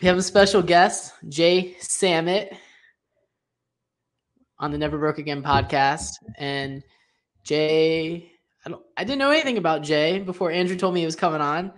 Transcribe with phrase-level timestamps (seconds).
[0.00, 2.56] We have a special guest, Jay Samit,
[4.58, 6.12] on the Never Broke Again podcast.
[6.38, 6.82] And
[7.44, 8.32] Jay,
[8.64, 11.42] I, don't, I didn't know anything about Jay before Andrew told me he was coming
[11.42, 11.70] on.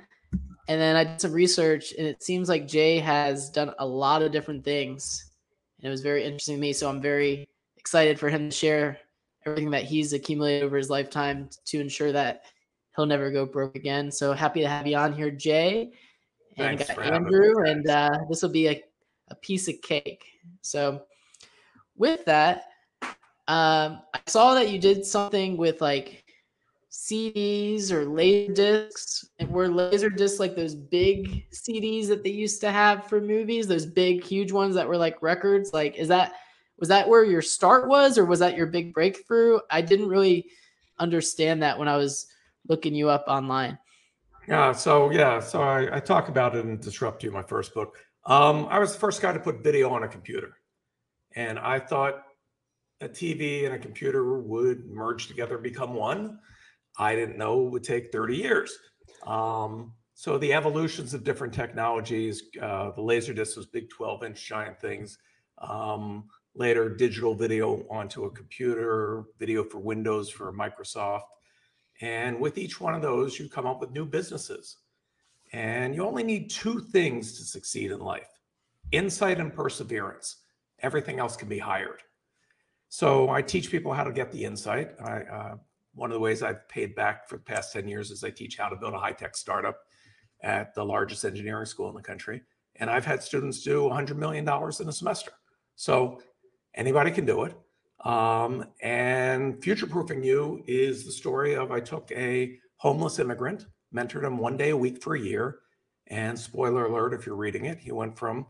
[0.68, 4.22] And then I did some research, and it seems like Jay has done a lot
[4.22, 5.32] of different things.
[5.80, 6.72] And it was very interesting to me.
[6.72, 8.98] So I'm very excited for him to share
[9.46, 12.44] everything that he's accumulated over his lifetime to ensure that
[12.94, 14.12] he'll never go broke again.
[14.12, 15.90] So happy to have you on here, Jay
[16.56, 18.82] and Thanks got Andrew, and uh, this will be a,
[19.28, 20.24] a piece of cake.
[20.60, 21.02] So,
[21.96, 22.64] with that,
[23.48, 26.24] um, I saw that you did something with like
[26.92, 29.28] CDs or laser discs.
[29.38, 33.66] And were laser discs like those big CDs that they used to have for movies?
[33.66, 35.72] Those big, huge ones that were like records.
[35.72, 36.34] Like, is that
[36.78, 39.58] was that where your start was, or was that your big breakthrough?
[39.70, 40.46] I didn't really
[40.98, 42.26] understand that when I was
[42.68, 43.78] looking you up online.
[44.48, 47.96] Yeah, so yeah, so I, I, talk about it in Disrupt You, my first book.
[48.26, 50.56] Um, I was the first guy to put video on a computer,
[51.36, 52.24] and I thought
[53.00, 56.40] a TV and a computer would merge together and become one.
[56.98, 58.76] I didn't know it would take 30 years.
[59.26, 64.80] Um, so the evolutions of different technologies, uh, the Laserdisc was big 12 inch giant
[64.80, 65.18] things.
[65.58, 71.22] Um, later, digital video onto a computer, video for Windows for Microsoft.
[72.02, 74.78] And with each one of those, you come up with new businesses.
[75.52, 78.28] And you only need two things to succeed in life
[78.90, 80.36] insight and perseverance.
[80.80, 82.02] Everything else can be hired.
[82.90, 84.90] So I teach people how to get the insight.
[85.02, 85.54] I, uh,
[85.94, 88.58] one of the ways I've paid back for the past 10 years is I teach
[88.58, 89.78] how to build a high tech startup
[90.42, 92.42] at the largest engineering school in the country.
[92.76, 95.32] And I've had students do $100 million in a semester.
[95.76, 96.20] So
[96.74, 97.54] anybody can do it.
[98.04, 104.24] Um, and future proofing you is the story of I took a homeless immigrant, mentored
[104.24, 105.58] him one day a week for a year.
[106.08, 108.46] And spoiler alert, if you're reading it, he went from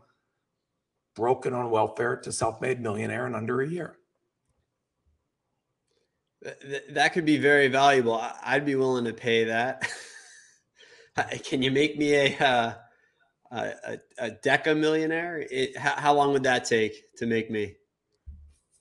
[1.15, 3.97] broken on welfare to self made millionaire in under a year.
[6.89, 8.21] That could be very valuable.
[8.43, 9.87] I'd be willing to pay that.
[11.43, 12.73] Can you make me a uh,
[13.51, 15.45] a, a deca millionaire?
[15.49, 17.75] It, how, how long would that take to make me?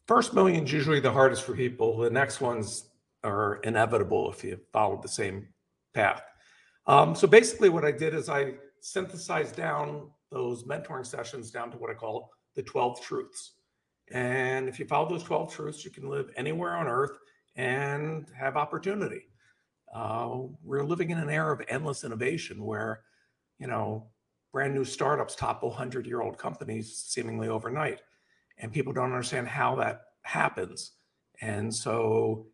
[0.08, 1.96] First million is usually the hardest for people.
[1.98, 2.86] The next ones
[3.22, 5.48] are inevitable if you follow the same
[5.94, 6.22] path.
[6.86, 11.78] Um, so basically, what I did is I synthesized down those mentoring sessions down to
[11.78, 13.52] what I call the 12 truths.
[14.10, 17.18] And if you follow those 12 truths, you can live anywhere on earth
[17.54, 19.28] and have opportunity.
[19.94, 23.02] Uh, we're living in an era of endless innovation where,
[23.58, 24.10] you know,
[24.52, 28.00] brand new startups topple 100 year old companies seemingly overnight
[28.62, 30.92] and people don't understand how that happens.
[31.42, 32.46] And so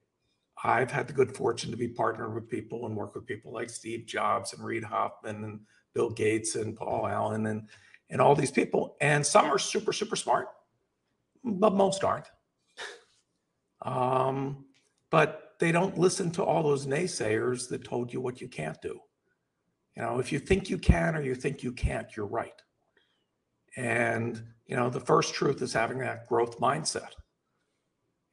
[0.65, 3.71] I've had the good fortune to be partnered with people and work with people like
[3.71, 5.61] Steve Jobs and Reid Hoffman and
[5.95, 7.69] Bill Gates and Paul Allen and
[8.11, 8.97] and all these people.
[9.01, 10.49] And some are super super smart,
[11.45, 12.27] but most aren't.
[13.83, 14.65] Um,
[15.11, 18.99] but they don't listen to all those naysayers that told you what you can't do.
[19.97, 22.61] You know, if you think you can or you think you can't, you're right.
[23.77, 27.13] And, you know, the first truth is having that growth mindset.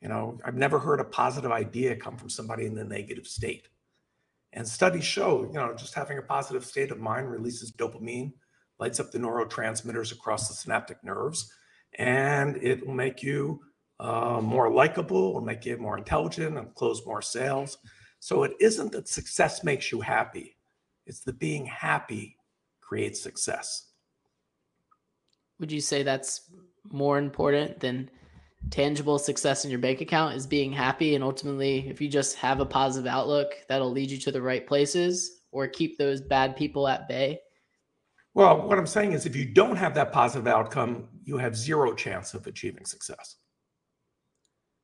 [0.01, 3.69] You know, I've never heard a positive idea come from somebody in the negative state.
[4.51, 8.34] And studies show, you know, just having a positive state of mind releases dopamine,
[8.79, 11.51] lights up the neurotransmitters across the synaptic nerves,
[11.97, 13.62] and it will make you
[14.02, 17.78] uh, more likable, will make you more intelligent, and close more sales.
[18.19, 20.57] So it isn't that success makes you happy;
[21.06, 22.38] it's that being happy
[22.81, 23.84] creates success
[25.59, 26.41] would you say that's
[26.91, 28.09] more important than
[28.71, 32.59] tangible success in your bank account is being happy and ultimately if you just have
[32.59, 36.88] a positive outlook that'll lead you to the right places or keep those bad people
[36.88, 37.39] at bay?
[38.33, 41.93] Well what i'm saying is if you don't have that positive outcome you have zero
[41.93, 43.37] chance of achieving success.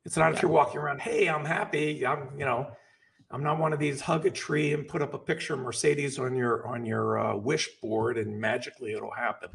[0.05, 0.37] It's not yeah.
[0.37, 2.05] if you're walking around hey i'm happy.
[2.05, 2.67] I'm you know
[3.31, 6.19] i'm not one of these hug a tree and put up a picture of mercedes
[6.19, 9.49] on your on your uh, wish board and magically it'll happen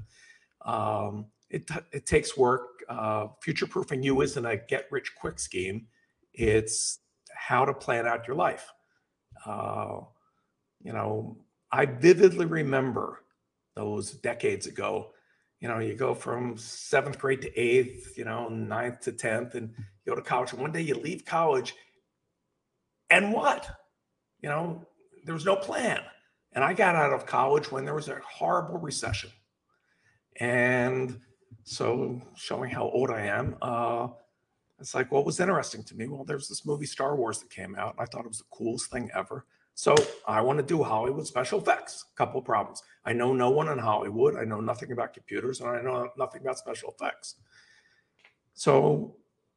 [0.66, 2.84] um, it, it takes work.
[2.88, 5.86] Uh, Future proofing you isn't a get rich quick scheme.
[6.34, 6.98] It's
[7.34, 8.72] how to plan out your life.
[9.46, 10.00] Uh,
[10.82, 11.38] you know,
[11.72, 13.22] I vividly remember
[13.74, 15.12] those decades ago.
[15.60, 19.70] You know, you go from seventh grade to eighth, you know, ninth to 10th, and
[20.04, 20.52] you go to college.
[20.52, 21.74] And one day you leave college,
[23.08, 23.68] and what?
[24.40, 24.86] You know,
[25.24, 26.02] there was no plan.
[26.52, 29.30] And I got out of college when there was a horrible recession.
[30.40, 31.20] And
[31.64, 34.08] so, showing how old I am, uh,
[34.78, 36.06] it's like, what was interesting to me?
[36.06, 37.96] Well, there's this movie Star Wars that came out.
[37.98, 39.46] I thought it was the coolest thing ever.
[39.74, 39.94] So
[40.26, 42.06] I want to do Hollywood special effects.
[42.14, 42.82] Couple of problems.
[43.04, 44.36] I know no one in Hollywood.
[44.36, 47.36] I know nothing about computers, and I know nothing about special effects.
[48.54, 49.16] So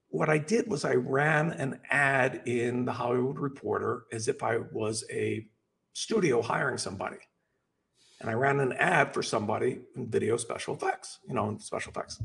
[0.10, 4.58] what I did was I ran an ad in the Hollywood Reporter as if I
[4.72, 5.48] was a
[5.94, 7.18] studio hiring somebody.
[8.22, 11.92] And I ran an ad for somebody in video special effects, you know, in special
[11.92, 12.22] effects.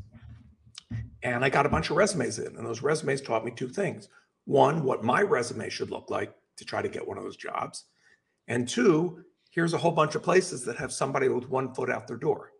[1.23, 4.09] And I got a bunch of resumes in, and those resumes taught me two things.
[4.45, 7.85] One, what my resume should look like to try to get one of those jobs.
[8.47, 12.07] And two, here's a whole bunch of places that have somebody with one foot out
[12.07, 12.51] their door.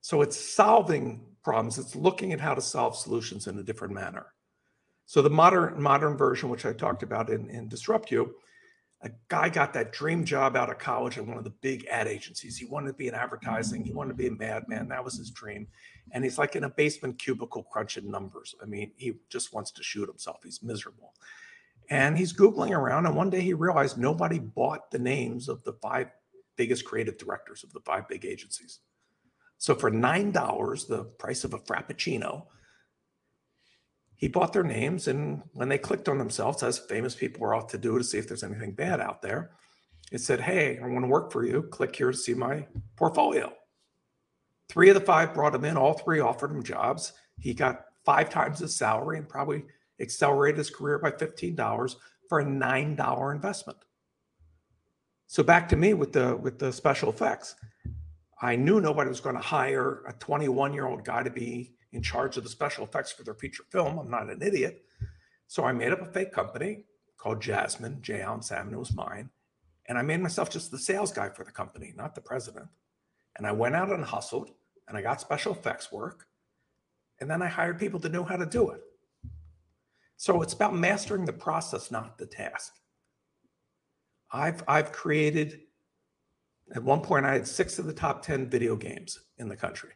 [0.00, 1.78] So it's solving problems.
[1.78, 4.26] It's looking at how to solve solutions in a different manner.
[5.06, 8.34] So the modern modern version, which I talked about in, in Disrupt You,
[9.04, 12.08] a guy got that dream job out of college at one of the big ad
[12.08, 12.56] agencies.
[12.56, 13.84] He wanted to be in advertising.
[13.84, 14.88] He wanted to be a madman.
[14.88, 15.66] That was his dream.
[16.12, 18.54] And he's like in a basement cubicle crunching numbers.
[18.62, 20.38] I mean, he just wants to shoot himself.
[20.42, 21.12] He's miserable.
[21.90, 23.04] And he's Googling around.
[23.04, 26.08] And one day he realized nobody bought the names of the five
[26.56, 28.80] biggest creative directors of the five big agencies.
[29.58, 32.46] So for $9, the price of a Frappuccino,
[34.24, 35.06] he bought their names.
[35.06, 38.16] And when they clicked on themselves, as famous people were off to do to see
[38.16, 39.50] if there's anything bad out there,
[40.10, 41.64] it said, Hey, I want to work for you.
[41.64, 42.66] Click here to see my
[42.96, 43.52] portfolio.
[44.70, 45.76] Three of the five brought him in.
[45.76, 47.12] All three offered him jobs.
[47.38, 49.64] He got five times his salary and probably
[50.00, 51.96] accelerated his career by $15
[52.30, 53.78] for a $9 investment.
[55.26, 57.56] So back to me with the with the special effects.
[58.40, 62.02] I knew nobody was going to hire a 21 year old guy to be in
[62.02, 63.98] charge of the special effects for their feature film.
[63.98, 64.84] I'm not an idiot.
[65.46, 66.84] So I made up a fake company
[67.16, 68.02] called Jasmine.
[68.02, 68.20] J.
[68.20, 69.30] Allen Salmon was mine.
[69.86, 72.66] And I made myself just the sales guy for the company, not the president.
[73.36, 74.50] And I went out and hustled
[74.88, 76.26] and I got special effects work.
[77.20, 78.80] And then I hired people to know how to do it.
[80.16, 82.74] So it's about mastering the process, not the task.
[84.32, 85.60] I've I've created
[86.74, 89.90] at one point, I had six of the top 10 video games in the country.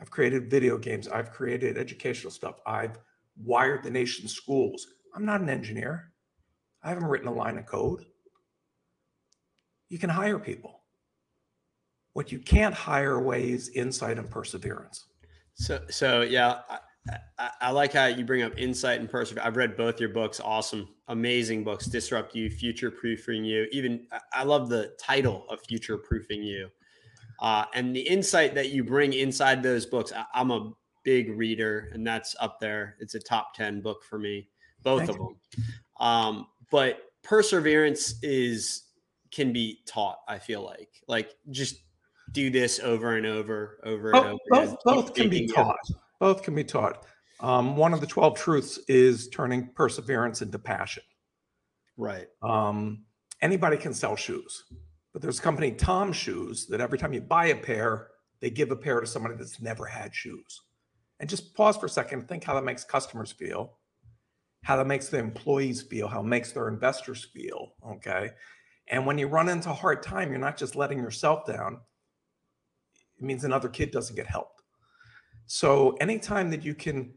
[0.00, 1.08] I've created video games.
[1.08, 2.60] I've created educational stuff.
[2.66, 2.98] I've
[3.36, 4.86] wired the nation's schools.
[5.14, 6.12] I'm not an engineer.
[6.82, 8.06] I haven't written a line of code.
[9.88, 10.80] You can hire people.
[12.14, 15.06] What you can't hire away is insight and perseverance.
[15.54, 16.60] So, so yeah,
[17.38, 19.46] I, I, like how you bring up insight and perseverance.
[19.46, 20.40] I've read both your books.
[20.40, 21.86] Awesome, amazing books.
[21.86, 23.66] Disrupt You, Future Proofing You.
[23.72, 26.68] Even I love the title of Future Proofing You,
[27.40, 30.12] uh, and the insight that you bring inside those books.
[30.12, 30.72] I, am a
[31.04, 32.96] big reader, and that's up there.
[33.00, 34.48] It's a top ten book for me,
[34.82, 35.36] both Thank of them.
[35.98, 38.84] Um, but perseverance is
[39.30, 40.18] can be taught.
[40.28, 41.76] I feel like like just
[42.32, 44.38] do this over and over, over and over.
[44.50, 45.78] Both, both can be taught.
[46.18, 47.06] Both can be taught.
[47.40, 51.02] Um, one of the 12 truths is turning perseverance into passion.
[51.96, 52.26] Right.
[52.42, 53.04] Um,
[53.40, 54.64] anybody can sell shoes,
[55.12, 58.08] but there's a company, TOMS Shoes, that every time you buy a pair,
[58.40, 60.60] they give a pair to somebody that's never had shoes.
[61.18, 63.78] And just pause for a second, and think how that makes customers feel,
[64.62, 67.74] how that makes the employees feel, how it makes their investors feel.
[67.86, 68.30] Okay.
[68.88, 71.80] And when you run into a hard time, you're not just letting yourself down.
[73.18, 74.48] It means another kid doesn't get help.
[75.46, 77.12] So anytime that you can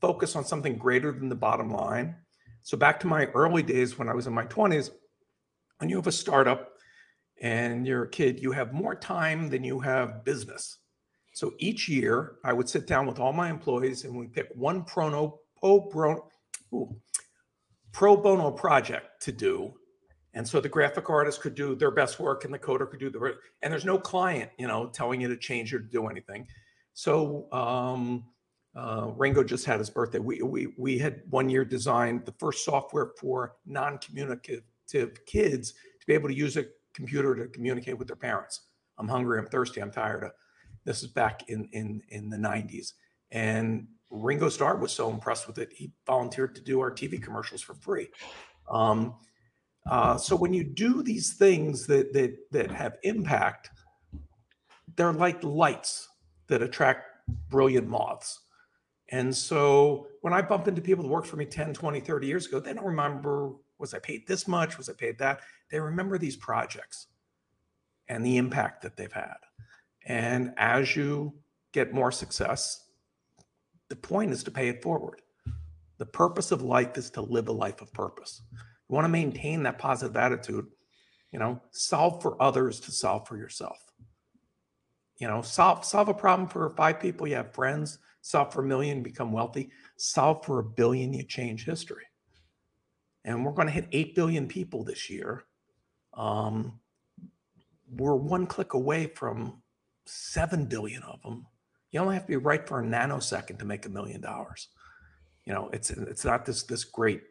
[0.00, 2.16] focus on something greater than the bottom line.
[2.62, 4.90] So back to my early days when I was in my 20s,
[5.78, 6.77] when you have a startup
[7.40, 10.78] and you're a kid, you have more time than you have business.
[11.34, 14.84] So each year I would sit down with all my employees and we pick one
[14.84, 16.28] prono, pro, pro,
[16.74, 16.96] ooh,
[17.92, 19.74] pro bono project to do.
[20.34, 23.10] And so the graphic artist could do their best work and the coder could do
[23.10, 26.46] the, and there's no client, you know, telling you to change or to do anything.
[26.94, 28.24] So um,
[28.76, 30.18] uh, Ringo just had his birthday.
[30.18, 36.14] We, we, we had one year designed the first software for non-communicative kids to be
[36.14, 36.66] able to use a
[36.98, 38.62] computer to communicate with their parents.
[38.98, 40.28] I'm hungry, I'm thirsty, I'm tired.
[40.84, 42.94] This is back in, in, in the 90s.
[43.30, 47.62] And Ringo Starr was so impressed with it, he volunteered to do our TV commercials
[47.62, 48.08] for free.
[48.68, 49.14] Um,
[49.88, 53.70] uh, so when you do these things that, that, that have impact,
[54.96, 56.08] they're like lights
[56.48, 57.04] that attract
[57.48, 58.40] brilliant moths.
[59.10, 62.46] And so when I bump into people that worked for me 10, 20, 30 years
[62.46, 64.76] ago, they don't remember was I paid this much?
[64.76, 65.40] Was I paid that?
[65.70, 67.06] They remember these projects
[68.08, 69.36] and the impact that they've had.
[70.06, 71.34] And as you
[71.72, 72.84] get more success,
[73.88, 75.20] the point is to pay it forward.
[75.98, 78.42] The purpose of life is to live a life of purpose.
[78.52, 80.66] You want to maintain that positive attitude,
[81.32, 83.78] you know, solve for others to solve for yourself
[85.18, 88.66] you know solve solve a problem for five people you have friends solve for a
[88.66, 92.04] million become wealthy solve for a billion you change history
[93.24, 95.44] and we're going to hit 8 billion people this year
[96.18, 96.80] Um,
[97.90, 99.62] we're one click away from
[100.04, 101.46] 7 billion of them.
[101.90, 104.68] You only have to be right for a nanosecond to make a million dollars.
[105.46, 107.22] You know, it's it's not this this great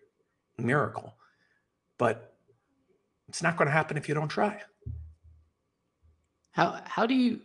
[0.57, 1.15] miracle,
[1.99, 2.33] but
[3.27, 4.59] it's not going to happen if you don't try.
[6.51, 7.39] How how do you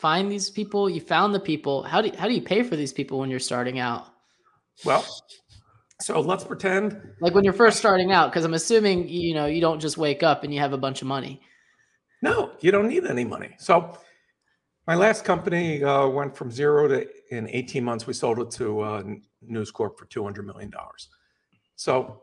[0.00, 0.90] find these people?
[0.90, 1.84] You found the people.
[1.84, 4.08] How do how do you pay for these people when you're starting out?
[4.84, 5.06] Well,
[6.00, 9.60] so let's pretend like when you're first starting out, because I'm assuming you know you
[9.60, 11.40] don't just wake up and you have a bunch of money.
[12.22, 13.54] No, you don't need any money.
[13.58, 13.98] So
[14.86, 18.06] my last company uh, went from zero to in 18 months.
[18.06, 19.02] We sold it to uh,
[19.42, 21.08] News Corp for 200 million dollars.
[21.74, 22.22] So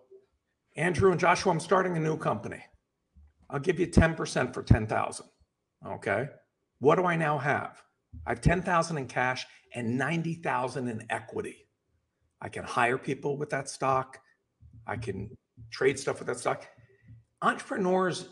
[0.75, 2.63] Andrew and Joshua, I'm starting a new company.
[3.50, 5.25] I'll give you 10% for 10,000.
[5.86, 6.27] Okay.
[6.80, 7.84] What do I now have?
[8.25, 11.62] I have 10,000 in cash and 90,000 in equity.
[12.44, 14.20] I can hire people with that stock.
[14.86, 15.36] I can
[15.72, 16.68] trade stuff with that stock.
[17.42, 18.28] Entrepreneurs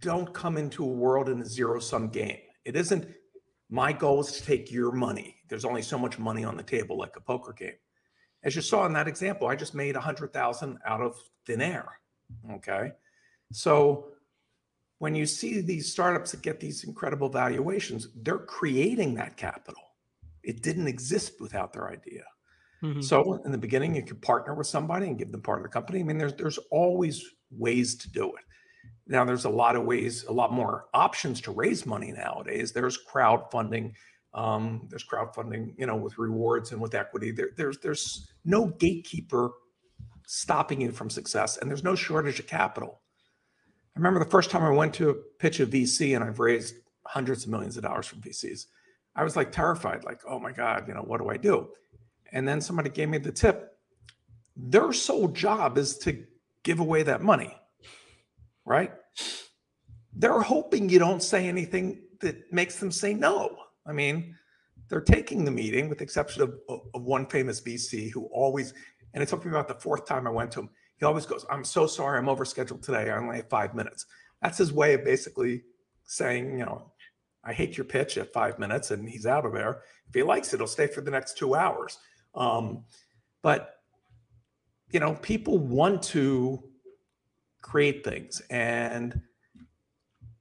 [0.00, 2.38] don't come into a world in a zero sum game.
[2.64, 3.08] It isn't
[3.68, 5.34] my goal is to take your money.
[5.48, 7.74] There's only so much money on the table, like a poker game.
[8.44, 11.16] As you saw in that example, I just made a hundred thousand out of
[11.46, 11.98] thin air.
[12.52, 12.92] Okay.
[13.52, 14.12] So
[14.98, 19.82] when you see these startups that get these incredible valuations, they're creating that capital.
[20.44, 22.22] It didn't exist without their idea.
[22.82, 23.00] Mm-hmm.
[23.00, 25.68] So in the beginning, you could partner with somebody and give them part of the
[25.68, 26.00] company.
[26.00, 28.44] I mean, there's there's always ways to do it.
[29.06, 32.72] Now there's a lot of ways, a lot more options to raise money nowadays.
[32.72, 33.92] There's crowdfunding.
[34.34, 37.30] Um, there's crowdfunding, you know, with rewards and with equity.
[37.30, 39.50] There, there's there's no gatekeeper
[40.26, 43.00] stopping you from success, and there's no shortage of capital.
[43.96, 46.74] I remember the first time I went to pitch a VC and I've raised
[47.06, 48.66] hundreds of millions of dollars from VCs.
[49.14, 51.68] I was like terrified, like, oh my God, you know, what do I do?
[52.32, 53.78] And then somebody gave me the tip.
[54.56, 56.24] Their sole job is to
[56.62, 57.54] give away that money,
[58.64, 58.92] right?
[60.14, 63.56] They're hoping you don't say anything that makes them say no.
[63.86, 64.34] I mean,
[64.88, 68.72] they're taking the meeting with the exception of, of one famous VC who always,
[69.12, 71.44] and it took me about the fourth time I went to him he always goes,
[71.50, 73.10] I'm so sorry, I'm overscheduled today.
[73.10, 74.06] I only have five minutes.
[74.42, 75.62] That's his way of basically
[76.04, 76.92] saying, you know,
[77.44, 79.82] I hate your pitch at five minutes and he's out of there.
[80.08, 81.98] If he likes it, he'll stay for the next two hours.
[82.36, 82.84] Um,
[83.42, 83.80] but,
[84.90, 86.62] you know, people want to
[87.62, 88.40] create things.
[88.50, 89.20] And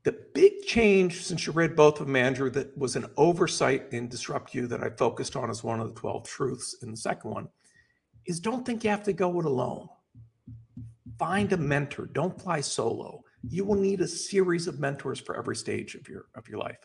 [0.03, 4.07] the big change since you read both of them, Andrew, that was an oversight in
[4.07, 7.31] Disrupt You that I focused on as one of the 12 truths in the second
[7.31, 7.47] one
[8.25, 9.87] is don't think you have to go it alone.
[11.17, 12.07] Find a mentor.
[12.07, 13.23] Don't fly solo.
[13.47, 16.79] You will need a series of mentors for every stage of your of your life.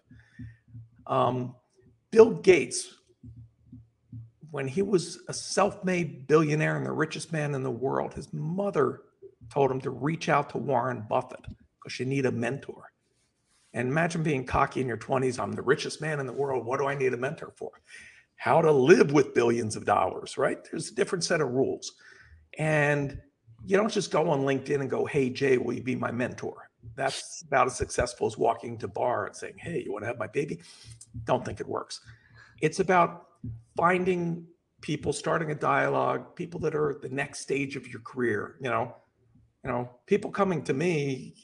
[1.06, 1.54] Um,
[2.10, 2.94] Bill Gates,
[4.50, 9.02] when he was a self-made billionaire and the richest man in the world, his mother
[9.52, 11.44] told him to reach out to Warren Buffett
[11.82, 12.92] because you need a mentor.
[13.72, 15.38] And imagine being cocky in your 20s.
[15.38, 16.66] I'm the richest man in the world.
[16.66, 17.70] What do I need a mentor for?
[18.36, 20.58] How to live with billions of dollars, right?
[20.70, 21.92] There's a different set of rules.
[22.58, 23.20] And
[23.64, 26.70] you don't just go on LinkedIn and go, Hey, Jay, will you be my mentor?
[26.96, 30.18] That's about as successful as walking to bar and saying, Hey, you want to have
[30.18, 30.60] my baby?
[31.24, 32.00] Don't think it works.
[32.60, 33.26] It's about
[33.76, 34.46] finding
[34.80, 38.56] people, starting a dialogue, people that are the next stage of your career.
[38.60, 38.96] You know,
[39.64, 41.34] you know, people coming to me,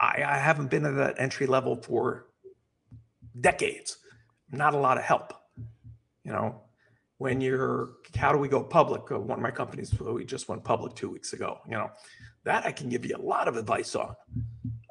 [0.00, 2.26] I, I haven't been at that entry level for
[3.40, 3.98] decades.
[4.50, 5.32] Not a lot of help.
[6.24, 6.62] You know,
[7.20, 10.64] when you're how do we go public uh, one of my companies we just went
[10.64, 11.90] public two weeks ago you know
[12.44, 14.14] that i can give you a lot of advice on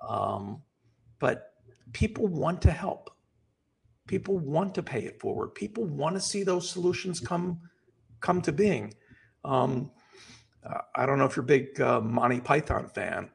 [0.08, 0.62] um,
[1.18, 1.54] but
[1.92, 3.10] people want to help
[4.10, 7.60] people want to pay it forward people want to see those solutions come
[8.20, 8.94] come to being
[9.46, 9.92] um,
[10.96, 13.30] i don't know if you're a big uh, monty python fan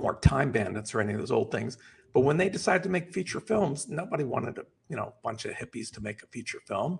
[0.00, 1.78] or time bandits or any of those old things
[2.12, 5.52] but when they decided to make feature films nobody wanted a you know bunch of
[5.52, 6.98] hippies to make a feature film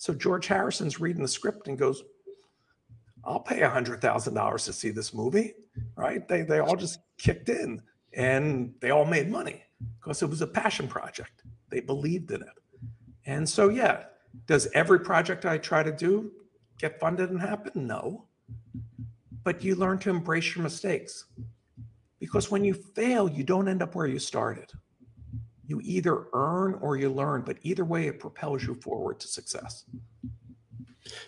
[0.00, 2.02] so George Harrison's reading the script and goes,
[3.22, 5.52] I'll pay a hundred thousand dollars to see this movie,
[5.94, 6.26] right?
[6.26, 7.82] They they all just kicked in
[8.14, 9.62] and they all made money
[9.98, 11.42] because it was a passion project.
[11.70, 12.48] They believed in it.
[13.26, 14.04] And so yeah,
[14.46, 16.32] does every project I try to do
[16.78, 17.86] get funded and happen?
[17.86, 18.26] No.
[19.44, 21.26] But you learn to embrace your mistakes.
[22.18, 24.70] Because when you fail, you don't end up where you started
[25.70, 29.84] you either earn or you learn, but either way, it propels you forward to success.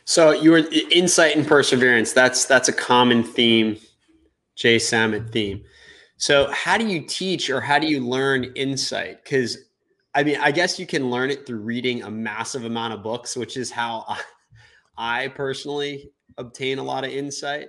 [0.04, 2.12] So you were insight and perseverance.
[2.12, 3.78] That's that's a common theme,
[4.56, 5.62] Jay Samit theme.
[6.16, 9.22] So how do you teach or how do you learn insight?
[9.22, 9.58] Because
[10.14, 13.36] I mean, I guess you can learn it through reading a massive amount of books,
[13.36, 14.04] which is how
[14.98, 17.68] I personally obtain a lot of insight.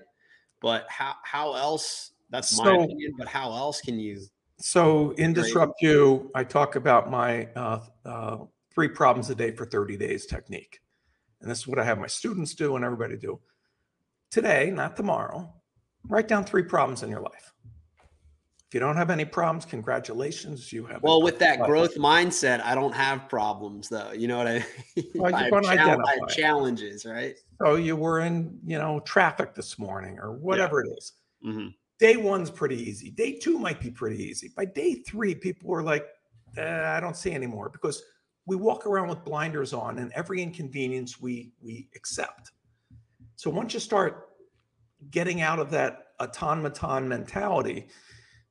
[0.62, 4.20] But how how else That's my So- opinion, but how else can you?
[4.60, 8.38] So in Disrupt You, I talk about my uh, uh,
[8.74, 10.80] three problems a day for 30 days technique.
[11.42, 13.40] And this is what I have my students do and everybody do.
[14.32, 15.54] Today, not tomorrow,
[16.08, 17.52] write down three problems in your life.
[18.74, 20.74] If you don't have any problems, congratulations.
[20.74, 21.68] You have Well, with that life.
[21.68, 24.12] growth mindset, I don't have problems though.
[24.13, 24.65] You know what I
[24.96, 25.06] mean?
[25.13, 26.25] Well, you I, have chal- I have identify.
[26.34, 27.36] challenges, right?
[27.62, 31.13] So you were in, you know, traffic this morning or whatever it is.
[31.44, 31.68] hmm
[32.00, 33.12] Day one's pretty easy.
[33.12, 34.51] Day two might be pretty easy.
[34.58, 36.08] By day three, people were like,
[36.58, 38.01] "Eh, I don't see anymore because
[38.48, 42.53] we walk around with blinders on and every inconvenience we we accept.
[43.36, 44.30] So once you start
[45.12, 47.88] getting out of that automaton mentality,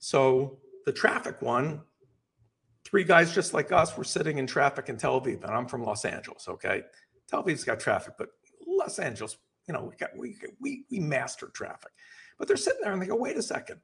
[0.02, 1.80] so the traffic one,
[2.84, 5.84] three guys just like us were sitting in traffic in Tel Aviv, and I'm from
[5.84, 6.48] Los Angeles.
[6.48, 6.82] Okay,
[7.28, 8.30] Tel Aviv's got traffic, but
[8.66, 11.92] Los Angeles, you know, we got we we we master traffic.
[12.36, 13.78] But they're sitting there and they go, wait a second.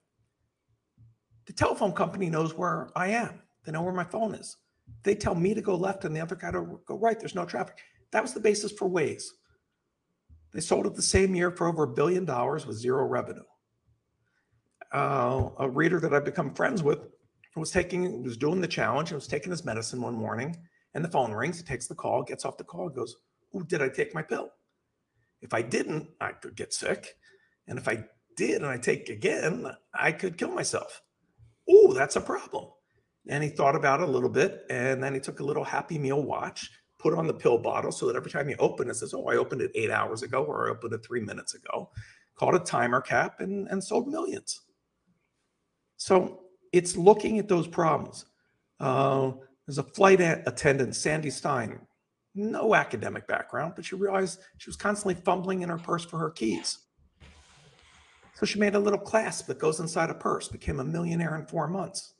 [1.46, 3.40] The telephone company knows where I am.
[3.64, 4.56] They know where my phone is.
[5.04, 7.18] They tell me to go left and the other guy to go right.
[7.20, 7.76] There's no traffic.
[8.10, 9.26] That was the basis for Waze.
[10.52, 13.44] They sold it the same year for over a billion dollars with zero revenue.
[14.92, 17.00] Uh, a reader that I've become friends with
[17.56, 20.56] was taking, was doing the challenge and was taking his medicine one morning,
[20.94, 21.58] and the phone rings.
[21.58, 23.16] He takes the call, gets off the call, goes,
[23.52, 24.50] "Oh, did I take my pill?
[25.42, 27.16] If I didn't, I could get sick,
[27.66, 28.04] and if I
[28.36, 31.02] did and I take again, I could kill myself.
[31.68, 32.70] Oh, that's a problem."
[33.28, 35.98] And he thought about it a little bit, and then he took a little Happy
[35.98, 38.94] Meal watch, put on the pill bottle, so that every time you open it, it
[38.94, 41.90] says, "Oh, I opened it eight hours ago," or "I opened it three minutes ago."
[42.36, 44.60] Called a timer cap and and sold millions.
[45.98, 48.24] So it's looking at those problems.
[48.80, 49.32] Uh,
[49.66, 51.80] there's a flight attendant, Sandy Stein,
[52.34, 56.30] no academic background, but she realized she was constantly fumbling in her purse for her
[56.30, 56.78] keys.
[58.34, 61.44] So she made a little clasp that goes inside a purse, became a millionaire in
[61.44, 62.14] four months.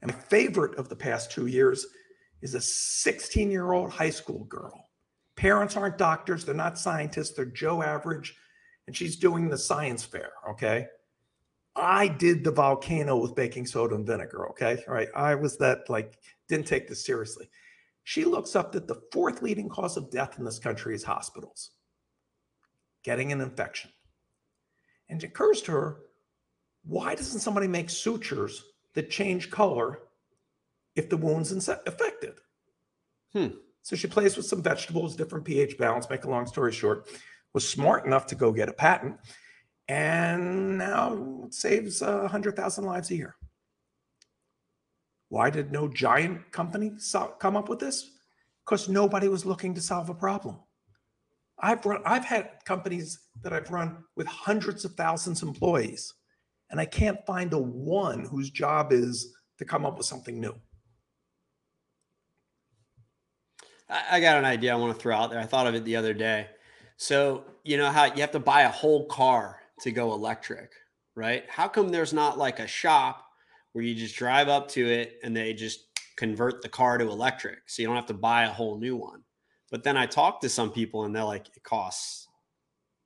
[0.00, 1.84] And my favorite of the past two years
[2.40, 4.88] is a 16 year old high school girl.
[5.36, 8.36] Parents aren't doctors, they're not scientists, they're Joe average,
[8.86, 10.30] and she's doing the science fair.
[10.50, 10.86] Okay.
[11.74, 14.48] I did the volcano with baking soda and vinegar.
[14.50, 14.82] Okay.
[14.86, 15.08] All right.
[15.14, 17.48] I was that, like, didn't take this seriously.
[18.04, 21.70] She looks up that the fourth leading cause of death in this country is hospitals,
[23.04, 23.90] getting an infection.
[25.08, 26.00] And it occurs to her,
[26.84, 30.00] why doesn't somebody make sutures that change color
[30.96, 32.34] if the wound's affected?
[33.32, 33.48] Hmm.
[33.82, 36.10] So she plays with some vegetables, different pH balance.
[36.10, 37.06] Make a long story short,
[37.52, 39.16] was smart enough to go get a patent,
[39.88, 43.36] and now saves uh, a hundred thousand lives a year.
[45.28, 46.92] Why did no giant company
[47.38, 48.10] come up with this?
[48.64, 50.58] Because nobody was looking to solve a problem.
[51.58, 56.12] I've run, I've had companies that I've run with hundreds of thousands of employees,
[56.70, 60.54] and I can't find a one whose job is to come up with something new.
[63.88, 65.40] I got an idea I want to throw out there.
[65.40, 66.48] I thought of it the other day.
[66.96, 70.72] So, you know how you have to buy a whole car to go electric,
[71.14, 71.44] right?
[71.48, 73.26] How come there's not like a shop
[73.72, 77.68] where you just drive up to it and they just convert the car to electric
[77.68, 79.22] so you don't have to buy a whole new one?
[79.70, 82.28] But then I talked to some people and they're like, it costs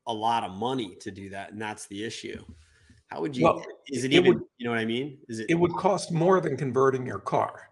[0.07, 1.53] a lot of money to do that.
[1.53, 2.45] And that's the issue.
[3.09, 5.19] How would you, Well, is it it even, would- you know what I mean?
[5.29, 7.71] Is it, It would cost more than converting your car.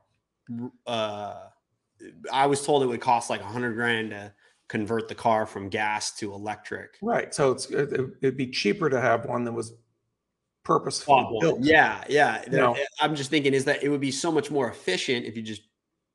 [0.86, 1.46] uh,
[2.32, 4.32] I was told it would cost like a hundred grand to
[4.68, 6.96] convert the car from gas to electric.
[7.02, 7.34] Right.
[7.34, 9.74] So it's it, it'd be cheaper to have one that was
[10.64, 11.60] purposefully Bought built.
[11.60, 12.42] Yeah, yeah.
[12.48, 12.76] There- No.
[13.00, 15.62] I'm just thinking is that it would be so much more efficient if you just,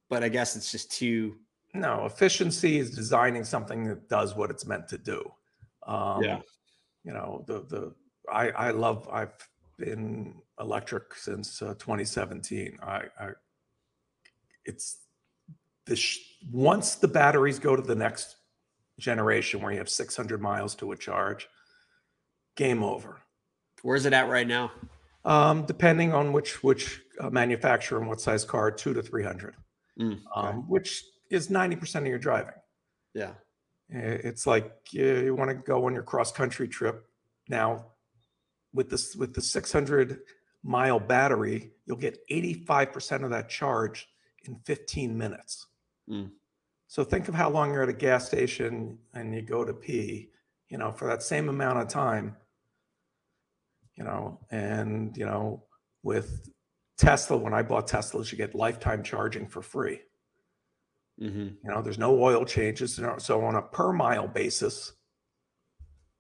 [0.10, 1.38] but I guess it's just too.
[1.76, 5.32] No, efficiency is designing something that does what it's meant to do.
[5.86, 6.40] Um, Yeah.
[7.04, 7.96] You know, the the
[8.32, 9.08] I I love.
[9.12, 9.34] I've
[9.78, 12.78] been electric since uh, 2017.
[12.84, 13.30] I, I
[14.66, 14.98] it's
[15.86, 16.20] the sh-
[16.52, 18.36] once the batteries go to the next
[19.00, 21.48] generation where you have 600 miles to a charge,
[22.56, 23.18] game over.
[23.82, 24.72] Where's it at right now?
[25.26, 29.56] Um, depending on which which uh, manufacturer and what size car, two to 300,
[30.00, 30.22] Mm, okay.
[30.34, 32.54] um, which is 90% of your driving.
[33.14, 33.34] yeah.
[33.92, 37.06] It's like you, you want to go on your cross country trip
[37.50, 37.88] now
[38.72, 40.20] with this with the 600
[40.64, 44.08] mile battery, you'll get 85% of that charge
[44.46, 45.66] in 15 minutes.
[46.10, 46.30] Mm.
[46.90, 50.32] So think of how long you're at a gas station and you go to pee,
[50.70, 52.36] you know, for that same amount of time,
[53.96, 55.66] you know, and you know,
[56.02, 56.50] with
[56.98, 60.00] Tesla, when I bought Teslas, you get lifetime charging for free.
[61.20, 63.00] hmm You know, there's no oil changes.
[63.20, 64.94] So on a per mile basis,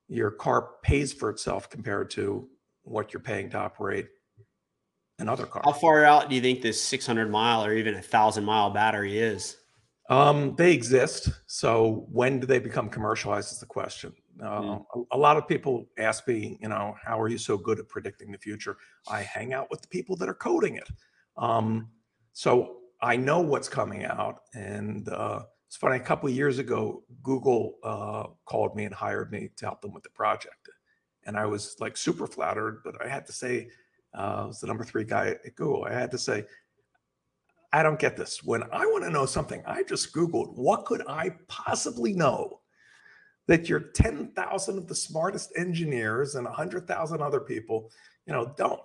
[0.07, 2.47] your car pays for itself compared to
[2.83, 4.07] what you're paying to operate
[5.17, 5.63] another car.
[5.65, 9.17] How far out do you think this 600 mile or even a thousand mile battery
[9.17, 9.55] is?
[10.09, 11.29] Um, they exist.
[11.45, 14.13] So when do they become commercialized is the question.
[14.41, 14.85] Uh, Mm.
[14.95, 17.87] a, a lot of people ask me, you know, how are you so good at
[17.89, 18.77] predicting the future?
[19.09, 20.89] I hang out with the people that are coding it.
[21.37, 21.89] Um,
[22.33, 24.39] so I know what's coming out.
[24.53, 29.31] And uh, it's funny, a couple of years ago, Google uh, called me and hired
[29.31, 30.69] me to help them with the project.
[31.25, 33.69] And I was like super flattered, but I had to say,
[34.17, 35.83] uh, I was the number three guy at Google.
[35.83, 36.45] I had to say,
[37.71, 38.43] I don't get this.
[38.43, 42.61] When I want to know something, I just Googled, what could I possibly know
[43.47, 47.91] that your 10,000 of the smartest engineers and 100,000 other people,
[48.25, 48.81] you know, don't?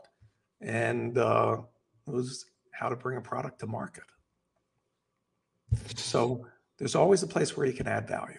[0.61, 1.59] And uh,
[2.07, 4.05] it was how to bring a product to market.
[5.97, 6.47] So
[6.79, 8.39] there's always a place where you can add value.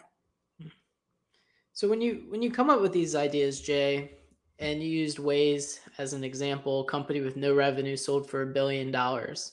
[1.74, 4.12] So when you when you come up with these ideas, Jay,
[4.60, 8.92] and you used Waze as an example, company with no revenue sold for a billion
[8.92, 9.52] dollars.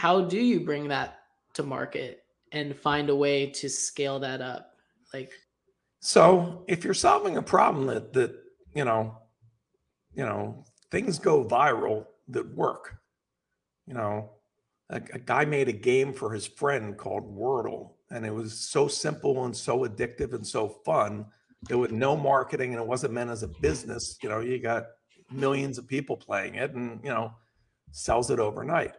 [0.00, 1.18] How do you bring that
[1.52, 4.72] to market and find a way to scale that up?
[5.12, 5.30] Like
[6.00, 8.34] So if you're solving a problem that that
[8.74, 9.18] you know,
[10.14, 12.96] you know, things go viral that work.
[13.86, 14.30] You know,
[14.88, 18.88] a, a guy made a game for his friend called Wordle, and it was so
[18.88, 21.26] simple and so addictive and so fun.
[21.68, 24.16] There was no marketing, and it wasn't meant as a business.
[24.22, 24.84] You know, you got
[25.30, 27.32] millions of people playing it, and you know,
[27.90, 28.92] sells it overnight.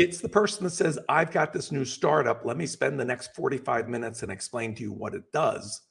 [0.00, 2.46] It's the person that says, I've got this new startup.
[2.46, 5.82] Let me spend the next 45 minutes and explain to you what it does.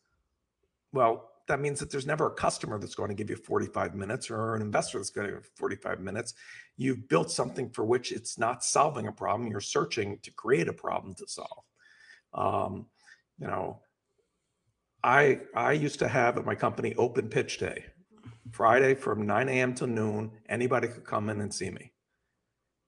[0.91, 4.31] Well, that means that there's never a customer that's going to give you 45 minutes
[4.31, 6.33] or an investor that's going to give you 45 minutes.
[6.75, 9.47] You've built something for which it's not solving a problem.
[9.47, 11.63] You're searching to create a problem to solve.
[12.33, 12.87] Um,
[13.37, 13.81] you know,
[15.03, 17.85] I I used to have at my company open pitch day.
[18.49, 19.75] Friday from 9 a.m.
[19.75, 21.91] to noon, anybody could come in and see me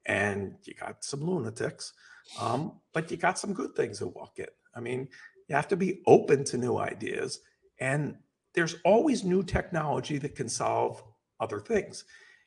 [0.06, 1.94] and you got some lunatics,
[2.40, 4.48] um, but you got some good things that walk in.
[4.76, 5.08] I mean,
[5.48, 7.40] you have to be open to new ideas,
[7.80, 8.18] and
[8.54, 11.04] there's always new technology that can solve
[11.40, 12.06] other things.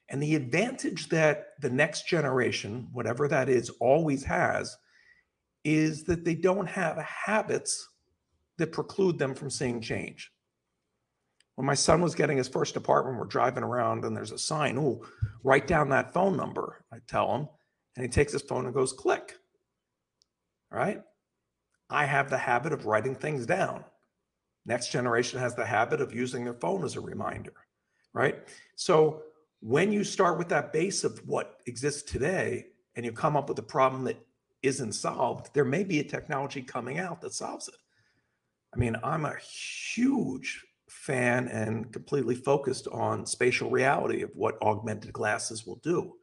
[0.09, 4.77] And the advantage that the next generation, whatever that is, always has
[5.65, 7.89] is that they don't have habits
[8.59, 10.31] that preclude them from seeing change.
[11.57, 14.77] When my son was getting his first apartment, we're driving around and there's a sign,
[14.79, 15.05] oh,
[15.45, 16.85] write down that phone number.
[16.93, 17.49] I tell him,
[17.97, 19.37] and he takes his phone and goes click.
[20.71, 21.01] Right.
[21.89, 23.85] I have the habit of writing things down.
[24.67, 27.53] Next generation has the habit of using their phone as a reminder.
[28.13, 28.39] Right.
[28.75, 29.23] So
[29.61, 33.59] when you start with that base of what exists today and you come up with
[33.59, 34.19] a problem that
[34.63, 37.77] isn't solved, there may be a technology coming out that solves it.
[38.75, 40.65] I mean, I'm a huge
[41.05, 46.15] fan and completely focused on spatial reality of what augmented glasses will do.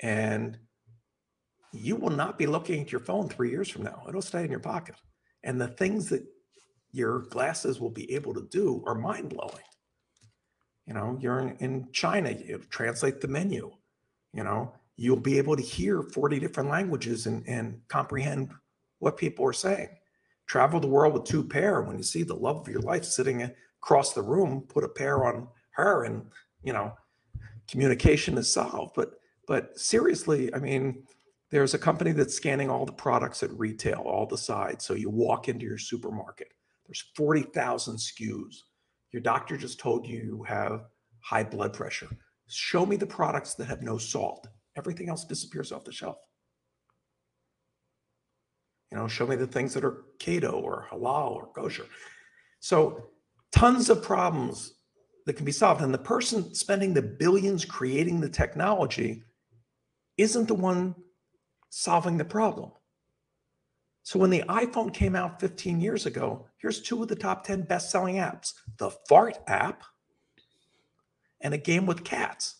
[0.00, 0.58] And
[1.72, 4.04] you will not be looking at your phone three years from now.
[4.08, 4.94] It'll stay in your pocket.
[5.44, 6.24] And the things that
[6.92, 9.64] your glasses will be able to do are mind blowing.
[10.86, 13.70] You know, you're in, in China, you translate the menu.
[14.32, 18.50] You know, you'll be able to hear 40 different languages and, and comprehend
[18.98, 19.90] what people are saying.
[20.46, 21.82] Travel the world with two pair.
[21.82, 23.42] When you see the love of your life sitting
[23.82, 26.26] across the room, put a pair on her, and
[26.62, 26.92] you know,
[27.68, 28.92] communication is solved.
[28.94, 29.12] But
[29.46, 31.04] but seriously, I mean,
[31.50, 34.84] there's a company that's scanning all the products at retail, all the sides.
[34.84, 36.48] So you walk into your supermarket,
[36.86, 38.54] there's 40,000 SKUs.
[39.12, 40.86] Your doctor just told you you have
[41.20, 42.08] high blood pressure.
[42.48, 44.46] Show me the products that have no salt.
[44.76, 46.16] Everything else disappears off the shelf.
[48.92, 51.86] You know, show me the things that are keto or halal or kosher.
[52.60, 53.10] So,
[53.52, 54.74] tons of problems
[55.26, 55.82] that can be solved.
[55.82, 59.22] And the person spending the billions creating the technology
[60.16, 60.94] isn't the one
[61.68, 62.70] solving the problem.
[64.02, 67.62] So, when the iPhone came out 15 years ago, here's two of the top 10
[67.62, 69.82] best selling apps the Fart app
[71.40, 72.56] and a game with cats.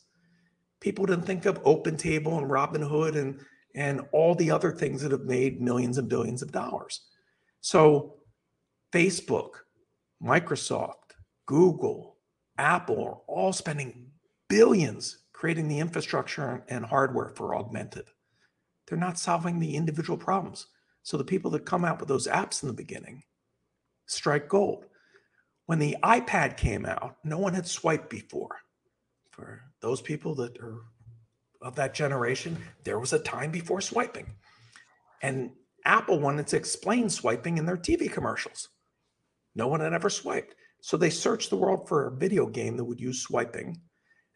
[0.80, 3.40] People didn't think of OpenTable and Robinhood and
[3.76, 7.02] and all the other things that have made millions and billions of dollars.
[7.60, 8.14] So,
[8.92, 9.50] Facebook,
[10.22, 11.14] Microsoft,
[11.46, 12.16] Google,
[12.58, 14.10] Apple are all spending
[14.48, 18.06] billions creating the infrastructure and hardware for augmented.
[18.86, 20.66] They're not solving the individual problems.
[21.02, 23.22] So, the people that come out with those apps in the beginning
[24.06, 24.86] strike gold.
[25.66, 28.56] When the iPad came out, no one had swiped before.
[29.30, 30.82] For those people that are
[31.60, 34.26] of that generation, there was a time before swiping.
[35.22, 35.50] And
[35.84, 38.68] Apple wanted to explain swiping in their TV commercials.
[39.56, 40.54] No one had ever swiped.
[40.82, 43.80] So they searched the world for a video game that would use swiping.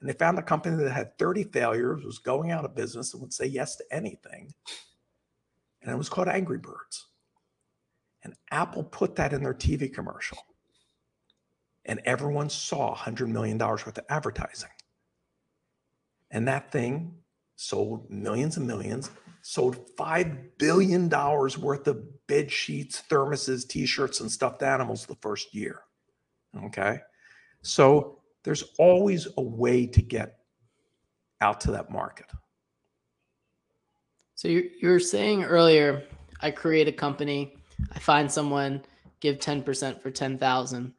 [0.01, 3.21] And they found a company that had 30 failures, was going out of business, and
[3.21, 4.53] would say yes to anything.
[5.83, 7.07] And it was called Angry Birds.
[8.23, 10.39] And Apple put that in their TV commercial.
[11.85, 14.71] And everyone saw $100 million worth of advertising.
[16.31, 17.15] And that thing
[17.57, 19.11] sold millions and millions,
[19.43, 25.55] sold $5 billion worth of bed sheets, thermoses, t shirts, and stuffed animals the first
[25.55, 25.81] year.
[26.65, 26.99] Okay.
[27.63, 30.39] So there's always a way to get
[31.41, 32.27] out to that market.
[34.35, 36.05] So you you were saying earlier,
[36.41, 37.57] I create a company,
[37.93, 38.83] I find someone,
[39.21, 40.95] give 10% for 10,000.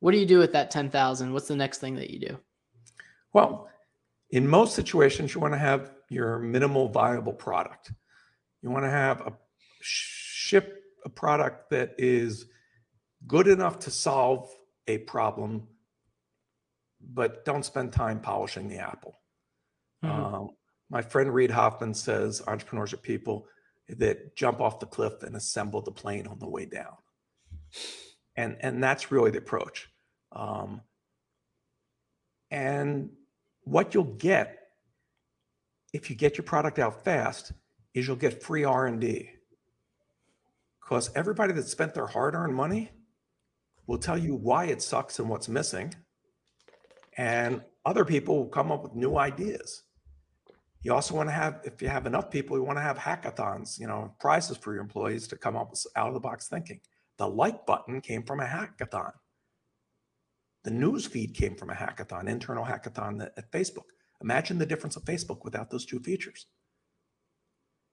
[0.00, 1.32] What do you do with that 10,000?
[1.32, 2.38] What's the next thing that you do?
[3.32, 3.68] Well,
[4.30, 7.92] in most situations, you want to have your minimal viable product.
[8.62, 9.32] You want to have a
[9.80, 12.46] ship a product that is
[13.26, 14.48] good enough to solve
[14.86, 15.66] a problem,
[17.00, 19.18] but don't spend time polishing the apple.
[20.04, 20.34] Mm-hmm.
[20.34, 20.50] Um,
[20.90, 23.46] my friend Reid Hoffman says entrepreneurs are people
[23.88, 26.94] that jump off the cliff and assemble the plane on the way down.
[28.36, 29.88] And, and that's really the approach.
[30.30, 30.82] Um,
[32.50, 33.10] and
[33.64, 34.58] what you'll get
[35.92, 37.52] if you get your product out fast
[37.94, 39.30] is you'll get free r&d
[40.80, 42.90] because everybody that spent their hard-earned money
[43.86, 45.94] will tell you why it sucks and what's missing
[47.16, 49.82] and other people will come up with new ideas.
[50.82, 53.78] You also want to have if you have enough people you want to have hackathons
[53.78, 56.80] you know prizes for your employees to come up with out of the box thinking.
[57.18, 59.12] The like button came from a hackathon.
[60.64, 63.90] The news feed came from a hackathon internal hackathon at facebook
[64.22, 66.46] Imagine the difference of Facebook without those two features.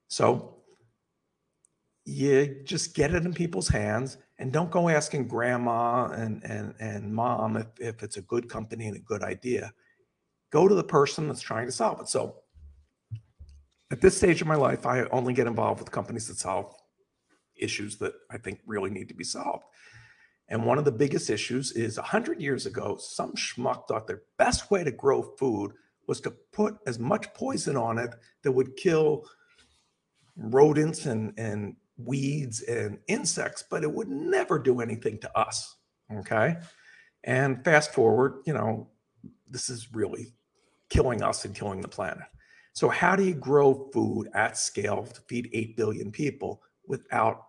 [0.07, 0.59] So
[2.05, 7.13] you just get it in people's hands and don't go asking grandma and, and, and
[7.13, 9.71] mom if, if it's a good company and a good idea.
[10.51, 12.07] Go to the person that's trying to solve it.
[12.07, 12.35] So
[13.91, 16.73] at this stage of my life, I only get involved with companies that solve
[17.55, 19.65] issues that I think really need to be solved.
[20.47, 24.71] And one of the biggest issues is 100 years ago, some schmuck thought the best
[24.71, 25.73] way to grow food
[26.09, 29.25] was to put as much poison on it that would kill
[30.35, 35.77] rodents and, and weeds and insects, but it would never do anything to us.
[36.11, 36.57] Okay.
[37.23, 38.89] And fast forward, you know,
[39.47, 40.33] this is really
[40.89, 42.25] killing us and killing the planet.
[42.73, 47.45] So, how do you grow food at scale to feed 8 billion people without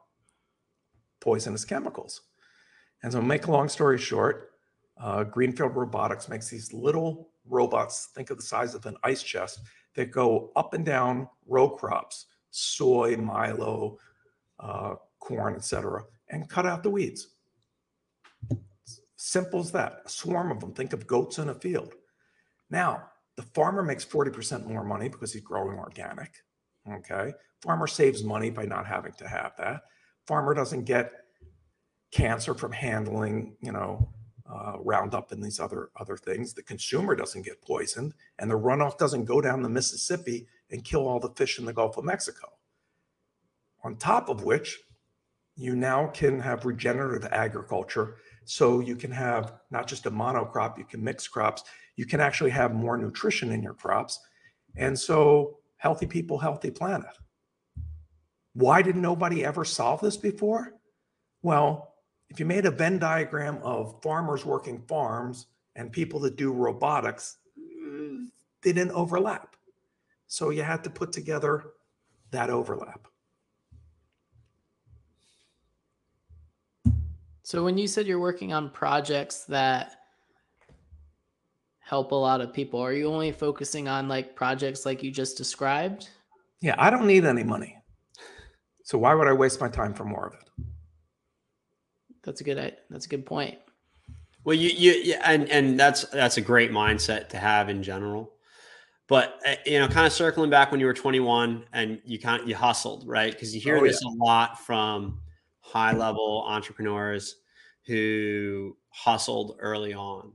[1.20, 2.22] poisonous chemicals?
[3.02, 4.50] And so, make a long story short,
[5.00, 9.60] uh, Greenfield Robotics makes these little robots, think of the size of an ice chest,
[9.94, 13.98] that go up and down row crops, soy, milo,
[14.60, 17.28] uh, corn, etc., and cut out the weeds.
[19.16, 20.02] Simple as that.
[20.06, 20.72] A swarm of them.
[20.72, 21.94] Think of goats in a field.
[22.70, 26.32] Now, the farmer makes 40% more money because he's growing organic.
[26.90, 27.32] Okay.
[27.62, 29.82] Farmer saves money by not having to have that.
[30.26, 31.12] Farmer doesn't get
[32.10, 34.12] cancer from handling, you know,
[34.52, 36.54] uh, Roundup and these other other things.
[36.54, 41.06] The consumer doesn't get poisoned, and the runoff doesn't go down the Mississippi and kill
[41.06, 42.48] all the fish in the Gulf of Mexico.
[43.82, 44.78] On top of which,
[45.56, 50.84] you now can have regenerative agriculture, so you can have not just a monocrop, you
[50.84, 51.62] can mix crops,
[51.96, 54.18] you can actually have more nutrition in your crops,
[54.76, 57.16] and so healthy people, healthy planet.
[58.54, 60.74] Why did nobody ever solve this before?
[61.42, 61.89] Well,
[62.30, 67.38] if you made a Venn diagram of farmers working farms and people that do robotics,
[68.62, 69.56] they didn't overlap.
[70.28, 71.72] So you had to put together
[72.30, 73.08] that overlap.
[77.42, 79.96] So when you said you're working on projects that
[81.80, 85.36] help a lot of people, are you only focusing on like projects like you just
[85.36, 86.10] described?
[86.60, 87.76] Yeah, I don't need any money.
[88.84, 90.64] So why would I waste my time for more of it?
[92.22, 93.58] That's a good that's a good point.
[94.44, 98.32] Well, you you and and that's that's a great mindset to have in general.
[99.06, 102.42] But uh, you know, kind of circling back when you were 21 and you kind
[102.42, 103.32] of, you hustled, right?
[103.32, 104.12] Because you hear oh, this yeah.
[104.12, 105.20] a lot from
[105.60, 107.36] high level entrepreneurs
[107.86, 110.32] who hustled early on.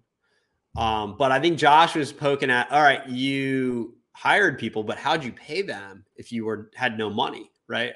[0.76, 5.24] Um, but I think Josh was poking at, all right, you hired people, but how'd
[5.24, 7.94] you pay them if you were had no money, right?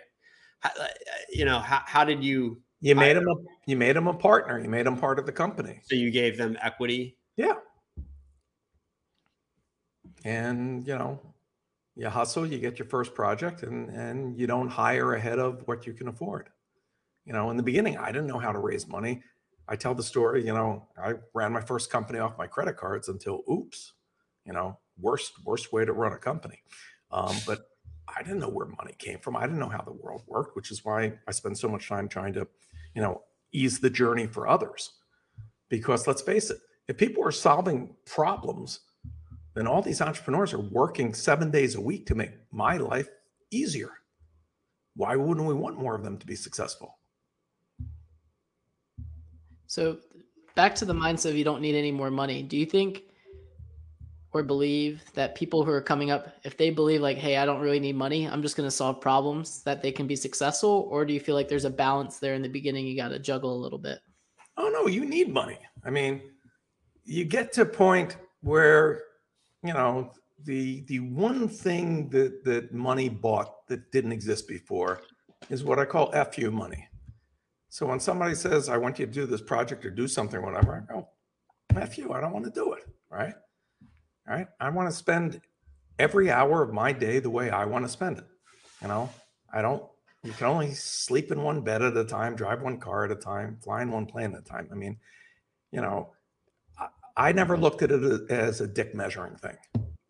[0.61, 0.87] How, uh,
[1.29, 4.59] you know, how, how did you you made him a you made him a partner.
[4.59, 5.81] You made him part of the company.
[5.83, 7.17] So you gave them equity.
[7.35, 7.55] Yeah.
[10.23, 11.19] And you know,
[11.95, 15.85] you hustle, you get your first project, and and you don't hire ahead of what
[15.85, 16.49] you can afford.
[17.25, 19.21] You know, in the beginning, I didn't know how to raise money.
[19.67, 23.07] I tell the story, you know, I ran my first company off my credit cards
[23.07, 23.93] until oops,
[24.43, 26.63] you know, worst, worst way to run a company.
[27.11, 27.69] Um, but
[28.07, 29.35] I didn't know where money came from.
[29.35, 32.07] I didn't know how the world worked, which is why I spend so much time
[32.07, 32.47] trying to,
[32.95, 33.21] you know,
[33.51, 34.91] ease the journey for others.
[35.69, 38.79] Because let's face it, if people are solving problems,
[39.53, 43.09] then all these entrepreneurs are working seven days a week to make my life
[43.51, 43.91] easier.
[44.95, 46.97] Why wouldn't we want more of them to be successful?
[49.67, 49.97] So
[50.55, 52.41] back to the mindset of you don't need any more money.
[52.41, 53.03] Do you think
[54.31, 57.61] or believe that people who are coming up, if they believe like, hey, I don't
[57.61, 60.87] really need money, I'm just going to solve problems, that they can be successful?
[60.91, 62.85] Or do you feel like there's a balance there in the beginning?
[62.85, 63.99] You got to juggle a little bit.
[64.57, 65.57] Oh no, you need money.
[65.83, 66.21] I mean,
[67.05, 69.03] you get to a point where,
[69.63, 70.11] you know,
[70.43, 75.01] the the one thing that that money bought that didn't exist before
[75.49, 76.87] is what I call FU money.
[77.69, 80.85] So when somebody says, I want you to do this project or do something, whatever,
[80.89, 81.07] I go,
[81.75, 82.83] F you, I don't want to do it.
[83.09, 83.33] Right.
[84.29, 84.47] Right.
[84.59, 85.41] I want to spend
[85.97, 88.25] every hour of my day the way I want to spend it.
[88.79, 89.09] You know,
[89.51, 89.83] I don't,
[90.23, 93.15] you can only sleep in one bed at a time, drive one car at a
[93.15, 94.69] time, fly in one plane at a time.
[94.71, 94.97] I mean,
[95.71, 96.11] you know,
[96.79, 96.87] I,
[97.17, 99.57] I never looked at it as a dick measuring thing.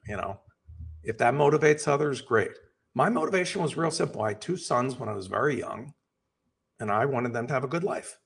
[0.06, 0.42] You know,
[1.02, 2.52] if that motivates others, great.
[2.94, 4.22] My motivation was real simple.
[4.22, 5.94] I had two sons when I was very young
[6.82, 8.18] and I wanted them to have a good life.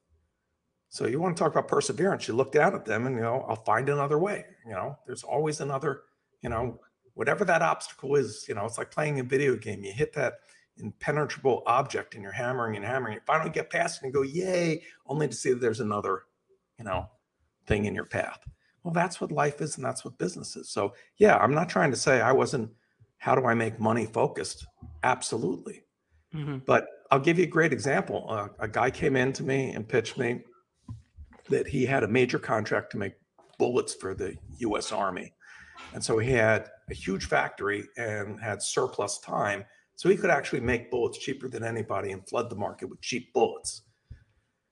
[0.94, 3.44] So you want to talk about perseverance, you look down at them and you know,
[3.50, 4.46] I'll find another way.
[4.64, 6.04] You know, there's always another,
[6.44, 6.80] you know,
[7.16, 9.84] whatever that obstacle is, you know, it's like playing a video game.
[9.84, 10.34] You hit that
[10.78, 13.16] impenetrable object and you're hammering and hammering.
[13.16, 16.26] You finally get past it and go, yay, only to see that there's another,
[16.78, 17.10] you know,
[17.66, 18.42] thing in your path.
[18.84, 20.70] Well, that's what life is and that's what business is.
[20.70, 22.70] So yeah, I'm not trying to say I wasn't
[23.18, 24.68] how do I make money focused?
[25.02, 25.86] Absolutely.
[26.36, 26.58] Mm-hmm.
[26.68, 28.28] But I'll give you a great example.
[28.30, 30.44] Uh, a guy came in to me and pitched me
[31.50, 33.14] that he had a major contract to make
[33.58, 35.34] bullets for the US Army.
[35.94, 39.66] And so he had a huge factory and had surplus time.
[39.96, 43.34] So he could actually make bullets cheaper than anybody and flood the market with cheap
[43.34, 43.84] bullets.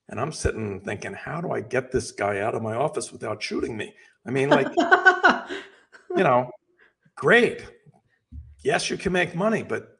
[0.09, 3.41] And I'm sitting thinking, how do I get this guy out of my office without
[3.41, 3.93] shooting me?
[4.25, 4.67] I mean, like,
[6.15, 6.51] you know,
[7.15, 7.65] great.
[8.63, 9.99] Yes, you can make money, but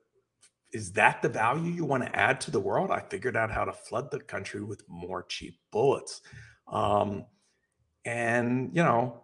[0.74, 2.92] is that the value you want to add to the world?
[2.92, 6.22] I figured out how to flood the country with more cheap bullets.
[6.72, 7.26] Um,
[8.06, 9.24] and, you know,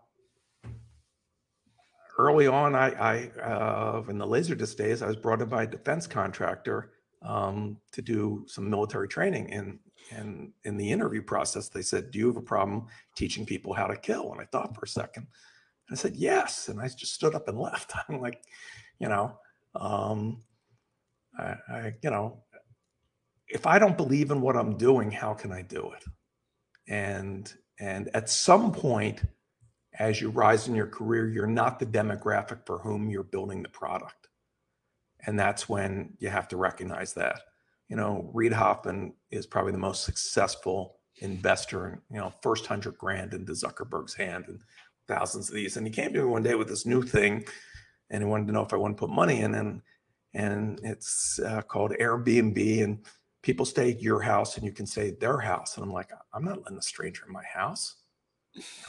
[2.17, 5.67] early on, I, I uh, in the Laserdisc days, I was brought in by a
[5.67, 9.51] defense contractor um, to do some military training.
[9.51, 9.79] And,
[10.11, 13.87] and in the interview process, they said, Do you have a problem teaching people how
[13.87, 14.31] to kill?
[14.31, 15.27] And I thought for a second.
[15.91, 16.69] I said, Yes.
[16.69, 17.93] And I just stood up and left.
[18.09, 18.41] I'm like,
[18.99, 19.37] you know,
[19.75, 20.41] um,
[21.37, 22.43] I, I, you know,
[23.47, 26.03] if I don't believe in what I'm doing, how can I do it?
[26.87, 29.21] And and at some point,
[29.99, 33.69] as you rise in your career, you're not the demographic for whom you're building the
[33.69, 34.29] product.
[35.25, 37.41] And that's when you have to recognize that.
[37.89, 42.97] You know, Reid Hoffman is probably the most successful investor and, you know, first hundred
[42.97, 44.59] grand into Zuckerberg's hand and
[45.07, 45.77] thousands of these.
[45.77, 47.45] And he came to me one day with this new thing
[48.09, 49.55] and he wanted to know if I want to put money in.
[49.55, 49.81] And
[50.33, 52.83] and it's uh, called Airbnb.
[52.83, 52.99] And
[53.47, 55.77] people stay at your house and you can stay at their house.
[55.77, 57.95] And I'm like, I'm not letting a stranger in my house.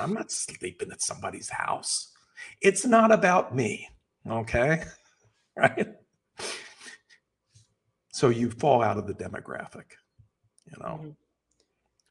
[0.00, 2.12] I'm not sleeping at somebody's house.
[2.60, 3.88] It's not about me.
[4.28, 4.82] Okay.
[5.56, 5.88] Right.
[8.12, 9.86] So you fall out of the demographic,
[10.66, 11.00] you know.
[11.00, 11.10] Mm-hmm.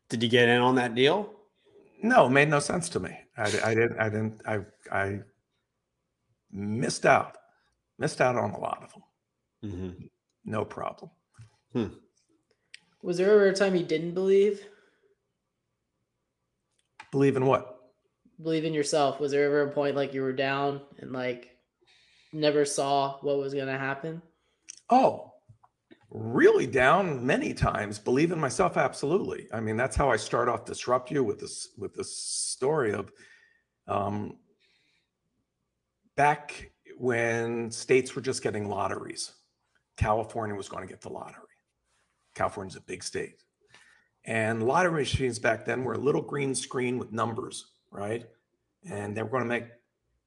[0.09, 1.33] Did you get in on that deal?
[2.03, 3.17] No, it made no sense to me.
[3.37, 4.59] I, I didn't, I didn't, I,
[4.91, 5.19] I
[6.51, 7.37] missed out,
[7.99, 9.03] missed out on a lot of them.
[9.63, 10.05] Mm-hmm.
[10.43, 11.11] No problem.
[11.71, 11.87] Hmm.
[13.07, 14.65] Was there ever a time you didn't believe?
[17.09, 17.79] Believe in what?
[18.43, 19.21] Believe in yourself.
[19.21, 21.55] Was there ever a point like you were down and like
[22.33, 24.21] never saw what was going to happen?
[24.89, 25.31] Oh,
[26.11, 27.97] really down many times.
[27.97, 29.47] Believe in myself, absolutely.
[29.53, 33.13] I mean, that's how I start off disrupt you with this with this story of
[33.87, 34.35] um,
[36.17, 39.31] back when states were just getting lotteries
[39.95, 41.46] California was going to get the lottery.
[42.37, 43.43] California's a big state.
[44.25, 48.25] And lottery machines back then were a little green screen with numbers, right?
[48.87, 49.65] And they were going to make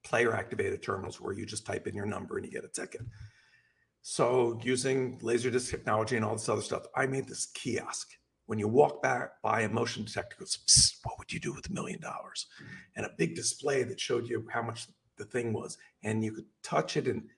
[0.02, 3.02] player activated terminals where you just type in your number and you get a ticket.
[4.02, 8.08] So using laserdisc technology and all this other stuff, I made this kiosk.
[8.46, 11.72] When you walk back by a motion detector goes, what would you do with a
[11.72, 12.46] million dollars?
[12.96, 15.78] And a big display that showed you how much the thing was.
[16.02, 17.28] And you could touch it and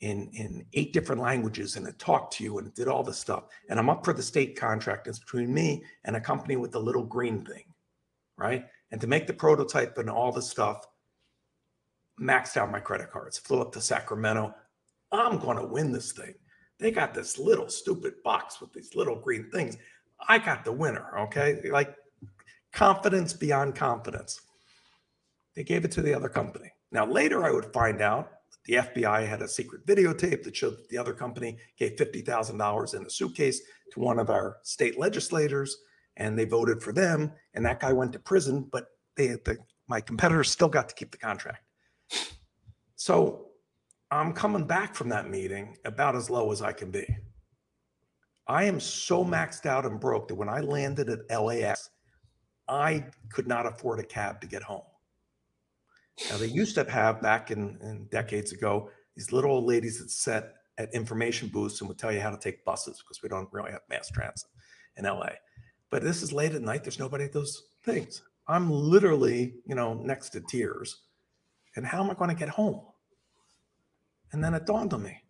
[0.00, 3.18] in in eight different languages and it talked to you and it did all this
[3.18, 3.44] stuff.
[3.70, 5.06] And I'm up for the state contract.
[5.08, 7.64] It's between me and a company with the little green thing.
[8.38, 8.66] right?
[8.92, 10.86] And to make the prototype and all the stuff,
[12.20, 14.54] maxed out my credit cards, flew up to Sacramento.
[15.12, 16.34] I'm going to win this thing.
[16.78, 19.76] They got this little stupid box with these little green things.
[20.28, 21.18] I got the winner.
[21.20, 21.60] Okay.
[21.70, 21.94] Like
[22.72, 24.40] confidence beyond confidence.
[25.56, 26.72] They gave it to the other company.
[26.92, 28.33] Now, later I would find out
[28.64, 33.04] the FBI had a secret videotape that showed that the other company gave $50,000 in
[33.04, 33.60] a suitcase
[33.92, 35.76] to one of our state legislators
[36.16, 37.32] and they voted for them.
[37.54, 38.86] And that guy went to prison, but
[39.16, 39.58] they, the,
[39.88, 41.62] my competitors still got to keep the contract.
[42.96, 43.48] So
[44.10, 47.06] I'm coming back from that meeting about as low as I can be.
[48.46, 51.90] I am so maxed out and broke that when I landed at LAX,
[52.68, 54.82] I could not afford a cab to get home.
[56.30, 60.10] Now they used to have back in, in decades ago these little old ladies that
[60.10, 63.52] sat at information booths and would tell you how to take buses because we don't
[63.52, 64.50] really have mass transit
[64.96, 65.30] in LA.
[65.90, 66.82] But this is late at night.
[66.82, 68.22] There's nobody at those things.
[68.48, 71.02] I'm literally, you know, next to tears.
[71.76, 72.80] And how am I going to get home?
[74.32, 75.24] And then it dawned on me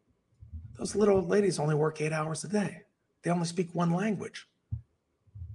[0.79, 2.83] those little old ladies only work eight hours a day,
[3.23, 4.47] they only speak one language.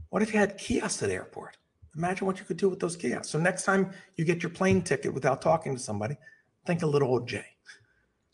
[0.09, 1.57] What if you had kiosks at the airport?
[1.95, 3.29] Imagine what you could do with those kiosks.
[3.29, 6.17] So next time you get your plane ticket without talking to somebody,
[6.65, 7.45] think a little old Jay.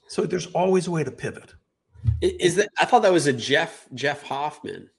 [0.08, 1.56] So there's always a way to pivot.
[2.22, 4.89] Is that I thought that was a Jeff Jeff Hoffman.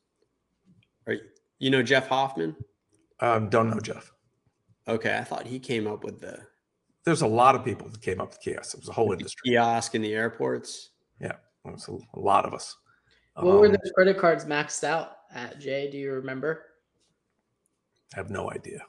[1.07, 1.21] Right?
[1.59, 2.57] You know Jeff Hoffman?
[3.21, 4.13] Um, don't know Jeff.
[4.89, 6.41] Okay, I thought he came up with the
[7.05, 8.75] There's a lot of people that came up with kiosks.
[8.75, 9.53] It was a whole industry.
[9.53, 10.91] kiosk in the airports.
[11.21, 12.77] Yeah, it was a, a lot of us.
[13.35, 15.91] What were Um, the credit cards maxed out at, Jay?
[15.91, 16.65] Do you remember?
[18.15, 18.81] I have no idea.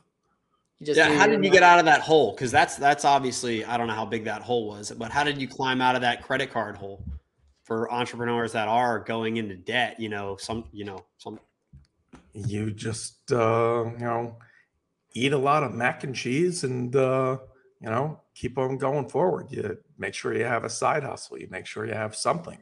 [0.81, 2.33] Just Yeah, how did you get out of that hole?
[2.33, 5.41] Because that's that's obviously I don't know how big that hole was, but how did
[5.41, 7.03] you climb out of that credit card hole
[7.63, 9.99] for entrepreneurs that are going into debt?
[9.99, 11.39] You know, some you know some
[12.33, 14.37] You just uh, you know
[15.13, 17.37] eat a lot of mac and cheese and uh,
[17.81, 19.47] you know keep on going forward.
[19.49, 21.39] You make sure you have a side hustle.
[21.39, 22.59] You make sure you have something.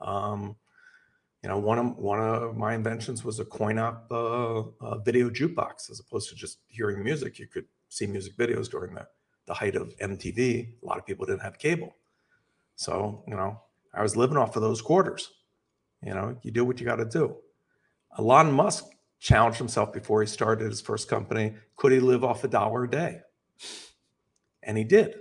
[0.00, 0.54] Um,
[1.42, 5.30] you know, one of one of my inventions was a coin op uh, uh, video
[5.30, 7.38] jukebox, as opposed to just hearing music.
[7.38, 9.06] You could see music videos during the
[9.46, 10.74] the height of MTV.
[10.82, 11.94] A lot of people didn't have cable,
[12.74, 13.60] so you know
[13.94, 15.30] I was living off of those quarters.
[16.02, 17.36] You know, you do what you got to do.
[18.18, 18.84] Elon Musk
[19.18, 21.54] challenged himself before he started his first company.
[21.76, 23.20] Could he live off a dollar a day?
[24.62, 25.14] And he did.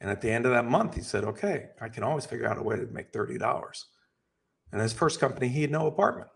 [0.00, 2.58] And at the end of that month, he said, okay, I can always figure out
[2.58, 3.84] a way to make $30.
[4.72, 6.28] And his first company, he had no apartment.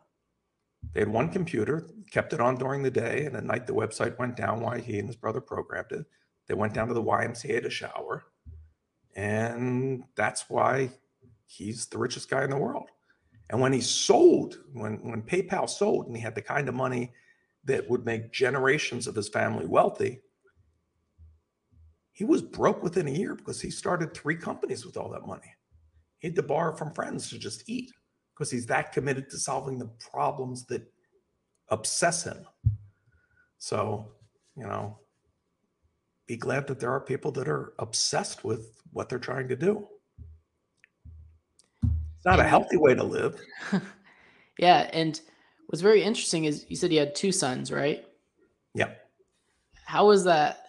[0.92, 4.18] They had one computer, kept it on during the day, and at night the website
[4.18, 6.06] went down while he and his brother programmed it.
[6.46, 8.24] They went down to the YMCA to shower.
[9.16, 10.90] And that's why
[11.46, 12.90] he's the richest guy in the world.
[13.48, 17.12] And when he sold, when, when PayPal sold, and he had the kind of money
[17.64, 20.20] that would make generations of his family wealthy,
[22.12, 25.54] he was broke within a year because he started three companies with all that money.
[26.18, 27.92] He had to borrow from friends to just eat
[28.36, 30.82] because he's that committed to solving the problems that
[31.70, 32.46] obsess him.
[33.58, 34.12] So,
[34.56, 34.98] you know,
[36.26, 39.88] be glad that there are people that are obsessed with what they're trying to do.
[41.82, 43.40] It's not a healthy way to live.
[44.58, 45.20] Yeah, and
[45.66, 48.06] what's very interesting is you said you had two sons, right?
[48.74, 48.90] Yeah.
[49.84, 50.66] How was that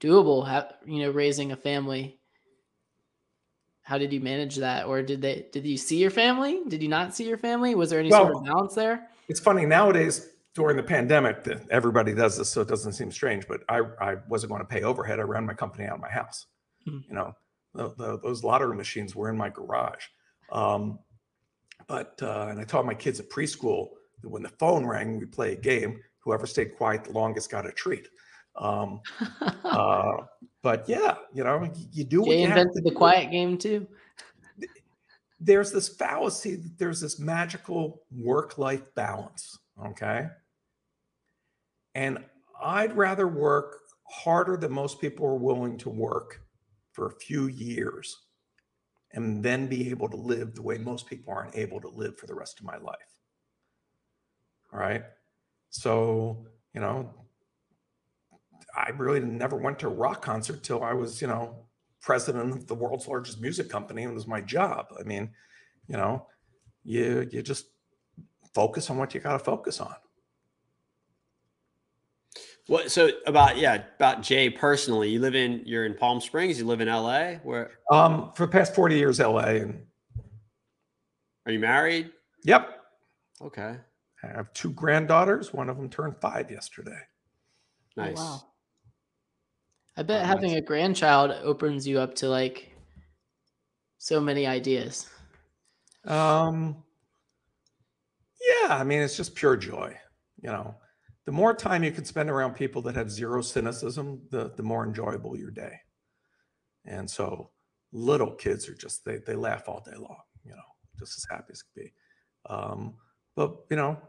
[0.00, 0.46] doable?
[0.46, 2.15] How, you know, raising a family.
[3.86, 5.46] How did you manage that, or did they?
[5.52, 6.60] Did you see your family?
[6.66, 7.76] Did you not see your family?
[7.76, 9.06] Was there any sort of balance there?
[9.28, 13.46] It's funny nowadays during the pandemic that everybody does this, so it doesn't seem strange.
[13.46, 15.20] But I, I wasn't going to pay overhead.
[15.20, 16.46] I ran my company out of my house.
[16.88, 17.04] Mhm.
[17.08, 17.32] You know,
[17.74, 20.02] the, the, those lottery machines were in my garage.
[20.50, 20.98] Um,
[21.86, 25.26] but uh, and I taught my kids at preschool that when the phone rang, we
[25.26, 26.00] play a game.
[26.24, 28.08] Whoever stayed quiet the longest got a treat.
[28.58, 29.00] Um,
[29.64, 30.18] uh,
[30.62, 33.58] but yeah, you know, you, do what Jay have to invented the do quiet game
[33.58, 33.86] too.
[35.40, 39.58] there's this fallacy that there's this magical work life balance.
[39.84, 40.26] Okay.
[41.94, 42.18] And
[42.62, 43.78] I'd rather work
[44.08, 46.40] harder than most people are willing to work
[46.92, 48.16] for a few years
[49.12, 52.26] and then be able to live the way most people aren't able to live for
[52.26, 52.96] the rest of my life.
[54.72, 55.04] All right.
[55.70, 57.14] So, you know,
[58.74, 61.66] I really never went to a rock concert till I was, you know,
[62.00, 64.86] president of the world's largest music company and it was my job.
[64.98, 65.30] I mean,
[65.88, 66.26] you know,
[66.84, 67.66] you you just
[68.54, 69.94] focus on what you got to focus on.
[72.68, 75.10] what so about yeah about Jay personally.
[75.10, 76.58] You live in you're in Palm Springs.
[76.58, 77.40] You live in L.A.
[77.42, 79.84] Where Um, for the past 40 years, LA, and
[81.44, 82.10] are you married?
[82.44, 82.80] yep,
[83.42, 83.76] Okay.
[84.22, 85.52] I have two granddaughters.
[85.52, 86.98] One of them turned five yesterday.
[87.96, 88.44] Nice.
[88.44, 88.52] Oh, wow.
[89.96, 90.54] I bet Oh, having nice.
[90.54, 92.72] a grandchild opens you up to like
[93.98, 95.10] so many ideas.
[96.04, 96.84] Um,
[98.40, 99.98] yeah, I mean, it's just pure joy.
[100.42, 100.76] You know,
[101.24, 104.84] the more time you can spend around people that have zero cynicism, the the more
[104.84, 105.80] enjoyable your day.
[106.84, 107.50] And so,
[107.92, 110.22] little kids are just they they laugh all day long.
[110.44, 110.62] You know,
[110.98, 111.92] just as happy as can be.
[112.48, 112.98] Um,
[113.34, 114.00] but you know,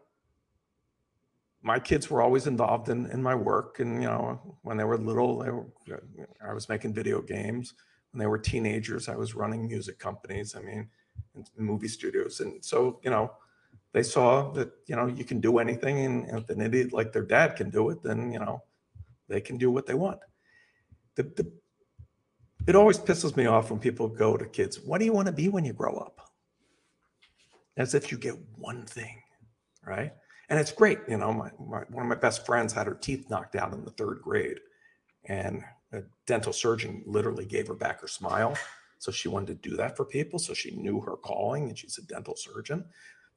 [1.62, 4.98] my kids were always involved in in my work, and you know, when they were
[4.98, 5.66] little, they were,
[6.48, 7.74] I was making video games.
[8.12, 10.56] When they were teenagers, I was running music companies.
[10.56, 10.90] I mean,
[11.58, 13.32] movie studios, and so you know,
[13.92, 17.12] they saw that you know you can do anything, and, and if an idiot like
[17.12, 18.64] their dad can do it, then you know,
[19.28, 20.20] they can do what they want.
[21.16, 21.52] The, the
[22.68, 25.34] it always pisses me off when people go to kids, "What do you want to
[25.34, 26.32] be when you grow up?"
[27.78, 29.22] As if you get one thing,
[29.86, 30.14] right?
[30.50, 31.34] And it's great, you know.
[31.34, 34.22] My, my one of my best friends had her teeth knocked out in the third
[34.22, 34.60] grade,
[35.26, 38.58] and a dental surgeon literally gave her back her smile.
[39.00, 40.40] So she wanted to do that for people.
[40.40, 42.86] So she knew her calling, and she's a dental surgeon.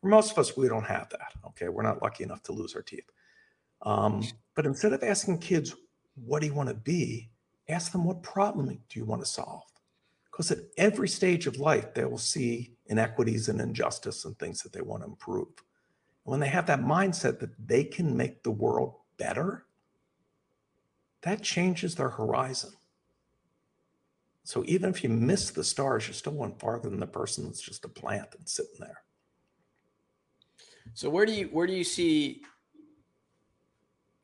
[0.00, 1.32] For most of us, we don't have that.
[1.48, 3.11] Okay, we're not lucky enough to lose our teeth.
[3.82, 5.74] Um, but instead of asking kids,
[6.14, 7.30] "What do you want to be?"
[7.68, 9.64] ask them, "What problem do you want to solve?"
[10.30, 14.72] Because at every stage of life, they will see inequities and injustice and things that
[14.72, 15.48] they want to improve.
[16.25, 19.66] When they have that mindset that they can make the world better,
[21.23, 22.71] that changes their horizon.
[24.45, 27.61] So even if you miss the stars, you're still one farther than the person that's
[27.61, 29.03] just a plant and sitting there.
[30.95, 32.43] So where do you where do you see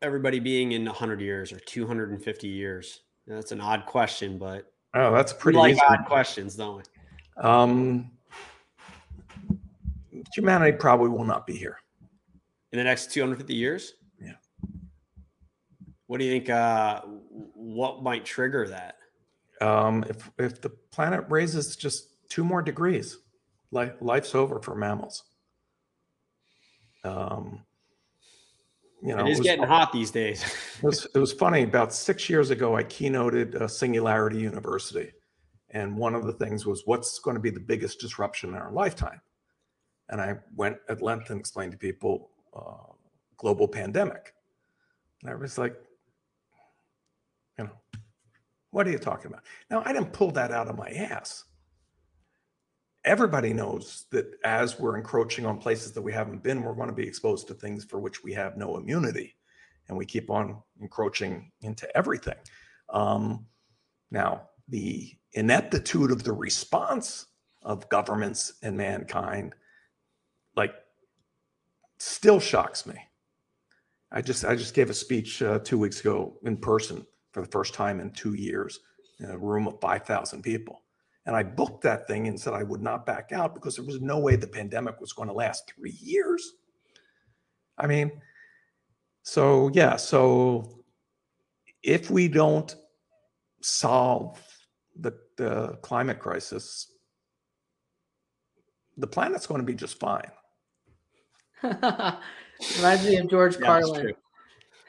[0.02, 3.02] everybody being in 100 years or 250 years?
[3.26, 5.82] That's an odd question, but Oh, that's pretty like easy.
[5.86, 7.42] odd questions, don't we?
[7.42, 8.10] Um,
[10.34, 11.78] humanity probably will not be here.
[12.76, 13.94] In the next 250 years?
[14.20, 14.32] Yeah.
[16.08, 17.00] What do you think uh
[17.54, 18.96] what might trigger that?
[19.62, 23.16] Um, if if the planet raises just two more degrees,
[23.70, 25.24] life life's over for mammals.
[27.02, 27.64] Um,
[29.02, 30.44] you know, it is was- getting hot these days.
[30.76, 31.62] It was, it was funny.
[31.62, 35.10] About six years ago, I keynoted a Singularity University.
[35.70, 38.70] And one of the things was what's going to be the biggest disruption in our
[38.70, 39.22] lifetime?
[40.10, 42.92] And I went at length and explained to people uh,
[43.36, 44.34] global pandemic.
[45.22, 45.76] And I was like,
[47.58, 47.70] you know,
[48.70, 49.42] what are you talking about?
[49.70, 51.44] Now, I didn't pull that out of my ass.
[53.04, 56.94] Everybody knows that as we're encroaching on places that we haven't been, we're going to
[56.94, 59.36] be exposed to things for which we have no immunity
[59.88, 62.34] and we keep on encroaching into everything.
[62.90, 63.46] Um,
[64.10, 67.26] now, the ineptitude of the response
[67.62, 69.54] of governments and mankind,
[70.56, 70.74] like,
[71.98, 72.94] still shocks me.
[74.12, 77.48] I just I just gave a speech uh, two weeks ago in person for the
[77.48, 78.80] first time in two years
[79.20, 80.82] in a room of five thousand people,
[81.26, 84.00] and I booked that thing and said I would not back out because there was
[84.00, 86.52] no way the pandemic was going to last three years.
[87.78, 88.12] I mean,
[89.22, 90.84] so yeah, so
[91.82, 92.74] if we don't
[93.60, 94.40] solve
[94.98, 96.92] the the climate crisis,
[98.96, 100.30] the planet's going to be just fine.
[101.62, 104.02] Reminds me of George Yeah, that's Carlin.
[104.02, 104.14] true.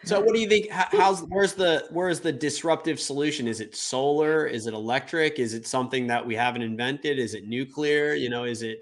[0.03, 0.69] So what do you think?
[0.69, 3.47] How's where's the where's the disruptive solution?
[3.47, 4.45] Is it solar?
[4.45, 5.39] Is it electric?
[5.39, 7.19] Is it something that we haven't invented?
[7.19, 8.13] Is it nuclear?
[8.13, 8.79] You know, is it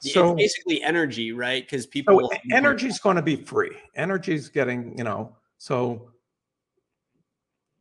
[0.00, 1.62] So- it's basically energy, right?
[1.64, 3.76] Because people So energy is going to be free.
[3.96, 6.10] Energy is getting, you know, so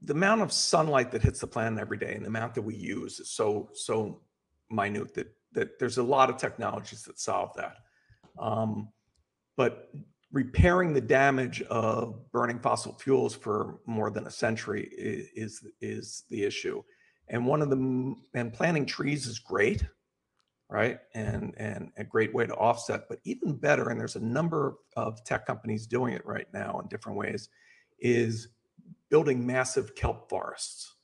[0.01, 2.75] the amount of sunlight that hits the planet every day and the amount that we
[2.75, 4.19] use is so so
[4.69, 7.77] minute that that there's a lot of technologies that solve that.
[8.39, 8.89] Um,
[9.57, 9.89] but
[10.31, 16.43] repairing the damage of burning fossil fuels for more than a century is is, the
[16.43, 16.81] issue.
[17.27, 19.83] And one of the and planting trees is great
[20.71, 20.99] right?
[21.13, 23.07] And and a great way to offset.
[23.09, 26.87] But even better, and there's a number of tech companies doing it right now in
[26.87, 27.49] different ways,
[27.99, 28.47] is
[29.09, 30.95] building massive kelp forests.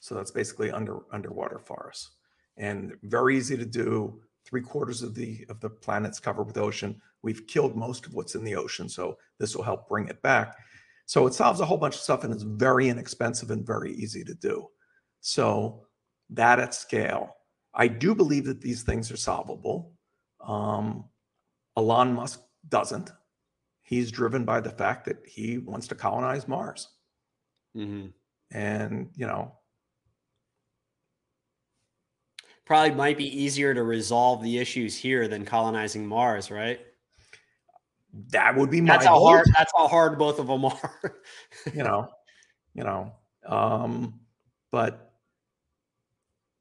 [0.00, 2.10] So that's basically under underwater forests,
[2.56, 4.20] and very easy to do.
[4.46, 7.00] Three quarters of the of the planet's covered with ocean.
[7.24, 10.56] We've killed most of what's in the ocean, so this will help bring it back.
[11.06, 14.22] So it solves a whole bunch of stuff, and it's very inexpensive and very easy
[14.24, 14.68] to do.
[15.20, 15.86] So
[16.30, 17.34] that at scale
[17.74, 19.92] I do believe that these things are solvable.
[20.40, 21.08] Um,
[21.76, 23.10] Elon Musk doesn't.
[23.82, 26.88] He's driven by the fact that he wants to colonize Mars.
[27.76, 28.12] Mhm.
[28.52, 29.58] And, you know,
[32.64, 36.80] probably might be easier to resolve the issues here than colonizing Mars, right?
[38.30, 39.46] That would be my That's how hope, hard.
[39.56, 41.16] That's how hard both of them are.
[41.72, 42.08] you know.
[42.74, 43.12] you know.
[43.46, 44.20] Um,
[44.70, 45.12] but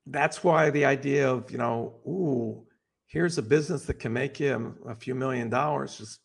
[0.08, 2.66] that's why the idea of, you know, ooh,
[3.08, 6.20] here's a business that can make you a few million dollars, just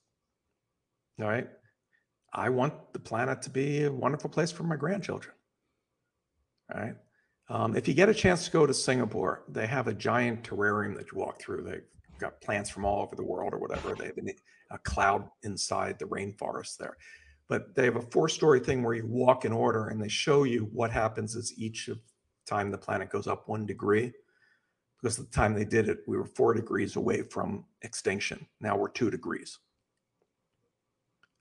[1.21, 1.49] all right.
[2.33, 5.35] I want the planet to be a wonderful place for my grandchildren.
[6.75, 6.95] All right.
[7.49, 10.97] Um, if you get a chance to go to Singapore, they have a giant terrarium
[10.97, 11.63] that you walk through.
[11.63, 11.83] They've
[12.19, 13.95] got plants from all over the world or whatever.
[13.95, 14.19] They have
[14.71, 16.97] a cloud inside the rainforest there.
[17.49, 20.45] But they have a four story thing where you walk in order and they show
[20.45, 21.99] you what happens as each of
[22.47, 24.13] time the planet goes up one degree.
[25.01, 28.47] Because at the time they did it, we were four degrees away from extinction.
[28.61, 29.59] Now we're two degrees.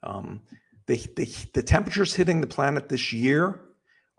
[0.04, 0.42] Um,
[0.86, 3.62] the, the, the temperatures hitting the planet this year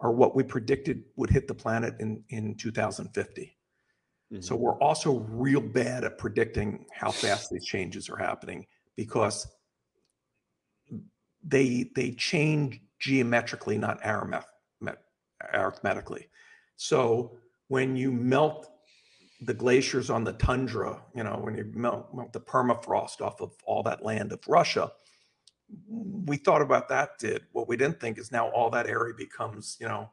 [0.00, 3.57] are what we predicted would hit the planet in, in 2050.
[4.33, 4.43] Mm-hmm.
[4.43, 8.66] So we're also real bad at predicting how fast these changes are happening
[8.97, 9.47] because
[11.43, 14.01] they they change geometrically, not
[15.55, 16.29] arithmetically.
[16.76, 18.68] So when you melt
[19.43, 23.53] the glaciers on the tundra, you know, when you melt, melt the permafrost off of
[23.64, 24.91] all that land of Russia,
[25.89, 27.43] we thought about that did.
[27.53, 30.11] What we didn't think is now all that area becomes, you know,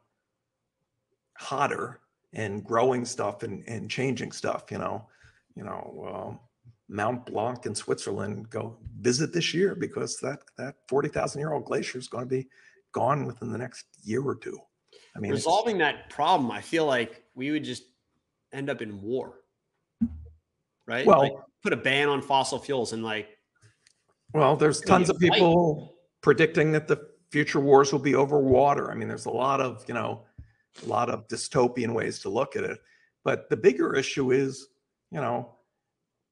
[1.38, 2.00] hotter
[2.32, 5.06] and growing stuff and, and changing stuff, you know,
[5.54, 6.40] you know, um,
[6.88, 11.98] Mount Blanc in Switzerland, go visit this year because that, that 40,000 year old glacier
[11.98, 12.46] is going to be
[12.92, 14.58] gone within the next year or two.
[15.16, 17.84] I mean, resolving that problem, I feel like we would just
[18.52, 19.40] end up in war,
[20.86, 21.06] right?
[21.06, 23.36] Well, like put a ban on fossil fuels and like
[24.32, 28.90] well, there's tons of people predicting that the future wars will be over water.
[28.90, 30.24] I mean, there's a lot of, you know,
[30.84, 32.78] a lot of dystopian ways to look at it.
[33.24, 34.68] But the bigger issue is,
[35.10, 35.56] you know,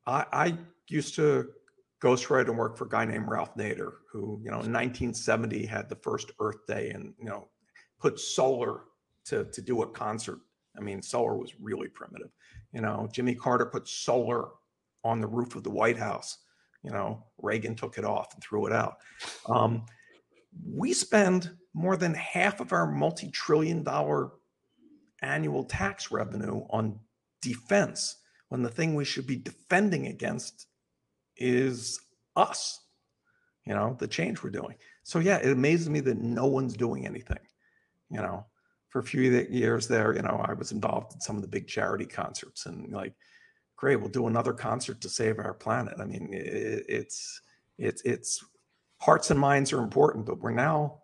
[0.06, 1.48] I, I used to
[2.02, 5.88] ghostwrite and work for a guy named Ralph Nader, who, you know, in 1970 had
[5.88, 7.48] the first Earth Day and, you know,
[7.98, 8.82] put solar
[9.26, 10.40] to, to do a concert.
[10.76, 12.30] I mean, solar was really primitive.
[12.72, 14.48] You know, Jimmy Carter put solar
[15.04, 16.38] on the roof of the White House
[16.84, 18.98] you know, Reagan took it off and threw it out.
[19.48, 19.86] Um,
[20.70, 24.30] we spend more than half of our multi trillion dollar
[25.22, 26.98] annual tax revenue on
[27.42, 28.16] defense
[28.48, 30.66] when the thing we should be defending against
[31.36, 32.00] is
[32.36, 32.80] us,
[33.66, 34.76] you know, the change we're doing.
[35.02, 37.40] So, yeah, it amazes me that no one's doing anything,
[38.10, 38.46] you know.
[38.88, 41.66] For a few years there, you know, I was involved in some of the big
[41.66, 43.12] charity concerts and like,
[43.76, 45.94] great, we'll do another concert to save our planet.
[45.98, 47.40] I mean, it, it's
[47.76, 48.44] it's it's
[48.98, 51.00] hearts and minds are important, but we're now.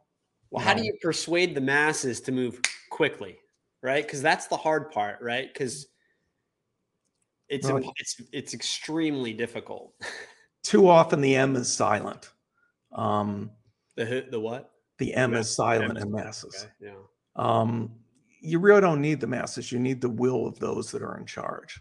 [0.50, 3.38] Well, how do you persuade the masses to move quickly,
[3.82, 4.04] right?
[4.04, 5.52] Because that's the hard part, right?
[5.52, 5.86] Because
[7.48, 9.94] it's well, it's it's extremely difficult.
[10.62, 12.30] too often, the M is silent.
[12.92, 13.50] Um,
[13.96, 14.72] the the what?
[14.98, 16.66] The M yeah, is silent in masses.
[16.82, 16.92] Okay.
[16.92, 17.00] Yeah.
[17.36, 17.92] Um,
[18.40, 19.70] you really don't need the masses.
[19.70, 21.80] You need the will of those that are in charge.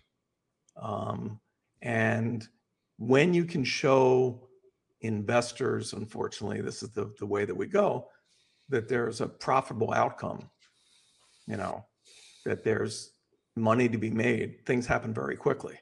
[0.81, 1.39] Um,
[1.81, 2.47] and
[2.97, 4.47] when you can show
[5.01, 8.07] investors, unfortunately, this is the, the way that we go,
[8.69, 10.49] that there's a profitable outcome,
[11.47, 11.85] you know,
[12.45, 13.11] that there's
[13.55, 15.79] money to be made, things happen very quickly.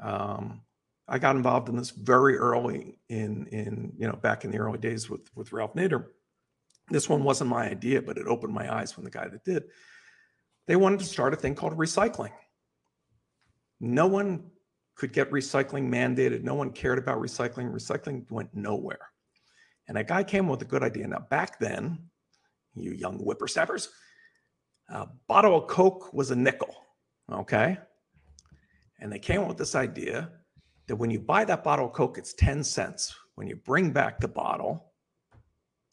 [0.00, 0.62] Um,
[1.08, 4.78] I got involved in this very early in in you know back in the early
[4.78, 6.06] days with with Ralph Nader.
[6.90, 9.64] This one wasn't my idea, but it opened my eyes when the guy that did.
[10.66, 12.32] They wanted to start a thing called recycling.
[13.80, 14.50] No one
[14.96, 16.42] could get recycling mandated.
[16.42, 17.72] No one cared about recycling.
[17.72, 19.10] Recycling went nowhere.
[19.88, 21.06] And a guy came up with a good idea.
[21.06, 21.98] Now, back then,
[22.74, 23.88] you young whippersnappers,
[24.88, 26.74] a bottle of Coke was a nickel.
[27.30, 27.78] Okay.
[29.00, 30.30] And they came up with this idea
[30.86, 33.14] that when you buy that bottle of Coke, it's 10 cents.
[33.34, 34.92] When you bring back the bottle,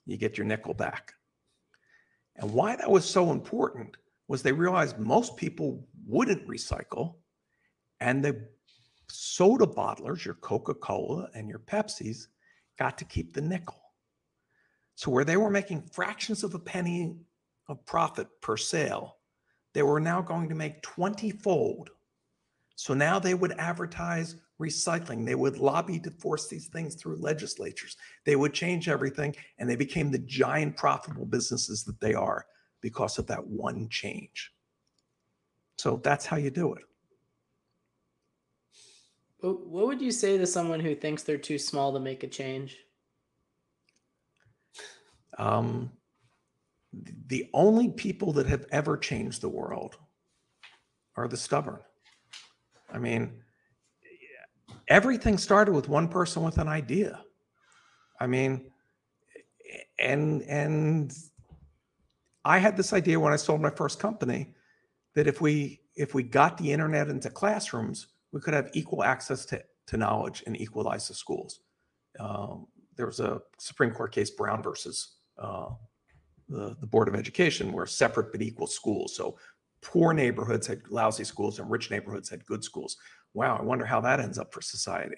[0.05, 1.13] you get your nickel back.
[2.35, 3.95] And why that was so important
[4.27, 7.15] was they realized most people wouldn't recycle
[7.99, 8.47] and the
[9.09, 12.27] soda bottlers, your Coca Cola and your Pepsis,
[12.77, 13.82] got to keep the nickel.
[14.95, 17.15] So, where they were making fractions of a penny
[17.67, 19.17] of profit per sale,
[19.73, 21.89] they were now going to make 20 fold.
[22.75, 25.25] So now they would advertise recycling.
[25.25, 27.97] They would lobby to force these things through legislatures.
[28.25, 32.45] They would change everything, and they became the giant profitable businesses that they are
[32.81, 34.51] because of that one change.
[35.77, 36.83] So that's how you do it.
[39.39, 42.77] What would you say to someone who thinks they're too small to make a change?
[45.37, 45.91] Um,
[47.27, 49.97] the only people that have ever changed the world
[51.15, 51.79] are the stubborn.
[52.91, 53.41] I mean,
[54.87, 57.21] everything started with one person with an idea.
[58.19, 58.71] I mean,
[59.97, 61.13] and and
[62.45, 64.53] I had this idea when I sold my first company
[65.15, 69.45] that if we if we got the internet into classrooms, we could have equal access
[69.45, 71.61] to, to knowledge and equalize the schools.
[72.19, 75.69] Um, there was a Supreme Court case, Brown versus uh,
[76.49, 79.15] the, the Board of Education, were separate but equal schools.
[79.15, 79.37] So
[79.81, 82.97] poor neighborhoods had lousy schools and rich neighborhoods had good schools.
[83.33, 85.17] Wow, I wonder how that ends up for society.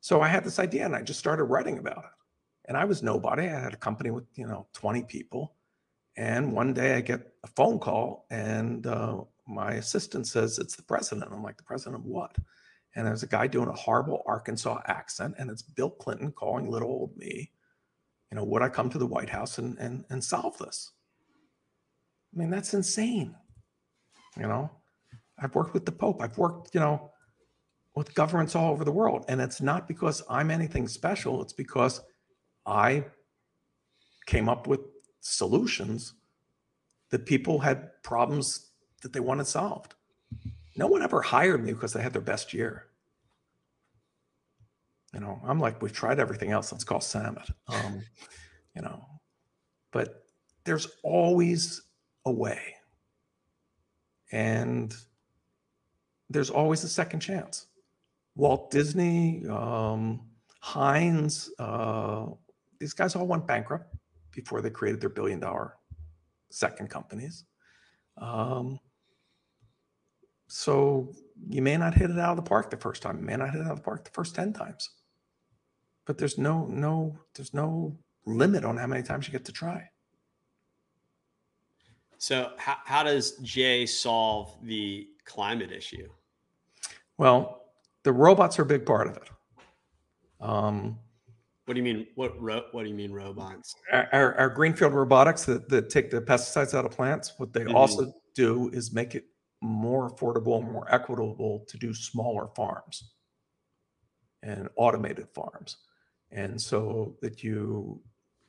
[0.00, 2.10] So I had this idea and I just started writing about it.
[2.66, 3.44] And I was nobody.
[3.44, 5.54] I had a company with, you know, 20 people.
[6.16, 10.82] And one day I get a phone call and uh, my assistant says, It's the
[10.82, 11.30] president.
[11.32, 12.34] I'm like, The president of what?
[12.94, 16.88] And there's a guy doing a horrible Arkansas accent, and it's Bill Clinton calling little
[16.88, 17.50] old me.
[18.34, 20.90] You know, would I come to the White House and, and, and solve this?
[22.34, 23.36] I mean, that's insane.
[24.36, 24.72] You know,
[25.38, 27.12] I've worked with the Pope, I've worked, you know,
[27.94, 29.24] with governments all over the world.
[29.28, 32.00] And it's not because I'm anything special, it's because
[32.66, 33.04] I
[34.26, 34.80] came up with
[35.20, 36.14] solutions
[37.10, 38.72] that people had problems
[39.02, 39.94] that they wanted solved.
[40.76, 42.86] No one ever hired me because they had their best year.
[45.14, 46.72] You know, I'm like, we've tried everything else.
[46.72, 47.48] Let's call Samit.
[47.68, 48.02] Um,
[48.74, 49.04] you know,
[49.92, 50.24] but
[50.64, 51.82] there's always
[52.24, 52.60] a way.
[54.32, 54.94] And
[56.28, 57.66] there's always a second chance.
[58.34, 60.20] Walt Disney, um,
[60.60, 62.26] Heinz, uh,
[62.80, 63.94] these guys all went bankrupt
[64.32, 65.74] before they created their billion dollar
[66.50, 67.44] second companies.
[68.18, 68.80] Um,
[70.48, 71.12] so
[71.48, 73.18] you may not hit it out of the park the first time.
[73.18, 74.90] You may not hit it out of the park the first 10 times.
[76.06, 77.96] But there's no, no, there's no
[78.26, 79.88] limit on how many times you get to try.
[82.18, 86.08] So how, how does Jay solve the climate issue?
[87.18, 87.62] Well,
[88.02, 89.30] the robots are a big part of it.
[90.40, 90.98] Um,
[91.64, 92.06] what do you mean?
[92.14, 93.74] What ro- What do you mean robots?
[93.90, 97.32] Our, our greenfield robotics that, that take the pesticides out of plants.
[97.38, 97.74] What they mm-hmm.
[97.74, 99.24] also do is make it
[99.62, 103.12] more affordable, and more equitable to do smaller farms
[104.42, 105.78] and automated farms,
[106.34, 108.00] and so that you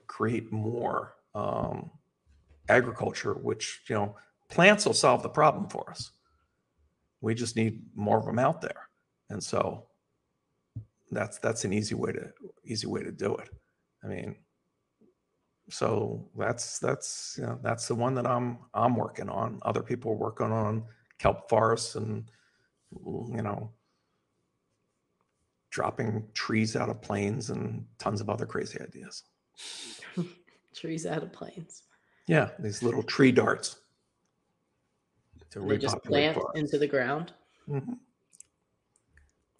[0.07, 1.91] create more um,
[2.67, 3.33] agriculture.
[3.33, 4.15] Which you know,
[4.49, 6.11] plants will solve the problem for us.
[7.21, 8.89] We just need more of them out there,
[9.29, 9.85] and so
[11.11, 12.31] that's that's an easy way to
[12.65, 13.49] easy way to do it.
[14.03, 14.35] I mean,
[15.69, 19.59] so that's that's you know that's the one that I'm I'm working on.
[19.61, 20.83] Other people are working on
[21.19, 22.29] kelp forests and
[22.91, 23.71] you know
[25.75, 29.23] dropping trees out of planes and tons of other crazy ideas.
[30.73, 31.83] trees out of planes.
[32.27, 33.75] Yeah, these little tree darts.
[35.53, 37.33] They just plant into the ground.
[37.67, 37.93] Mm-hmm.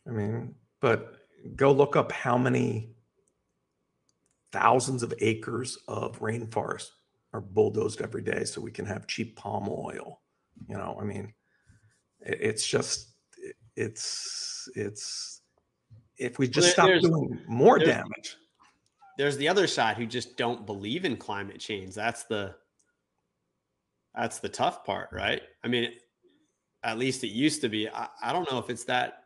[0.08, 1.18] I mean, but
[1.58, 2.96] go look up how many
[4.54, 6.88] thousands of acres of rainforest
[7.34, 10.22] are bulldozed every day so we can have cheap palm oil.
[10.70, 11.34] You know, I mean,
[12.22, 13.16] it's just,
[13.76, 15.35] it's, it's,
[16.18, 18.38] if we just well, stop doing more there's, damage.
[19.18, 21.94] There's the other side who just don't believe in climate change.
[21.96, 22.56] That's the,
[24.14, 25.42] that's the tough part, right?
[25.64, 25.92] I mean,
[26.84, 27.90] at least it used to be.
[27.90, 29.26] I, I don't know if it's that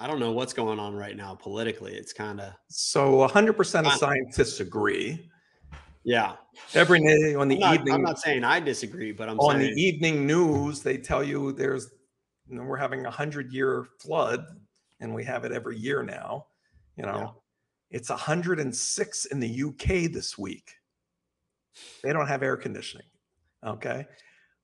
[0.00, 1.92] I don't know what's going on right now politically.
[1.92, 5.30] It's kind of so 100% of scientists agree.
[6.04, 6.36] Yeah.
[6.72, 7.94] Every day on the I'm not, evening.
[7.94, 11.52] I'm not saying I disagree, but I'm on saying, the evening news, they tell you
[11.52, 11.90] there's,
[12.48, 14.46] you know, we're having a hundred year flood
[15.00, 16.46] and we have it every year now.
[16.96, 17.18] You know,
[17.90, 17.98] yeah.
[17.98, 20.74] it's 106 in the UK this week.
[22.02, 23.06] They don't have air conditioning.
[23.64, 24.06] Okay.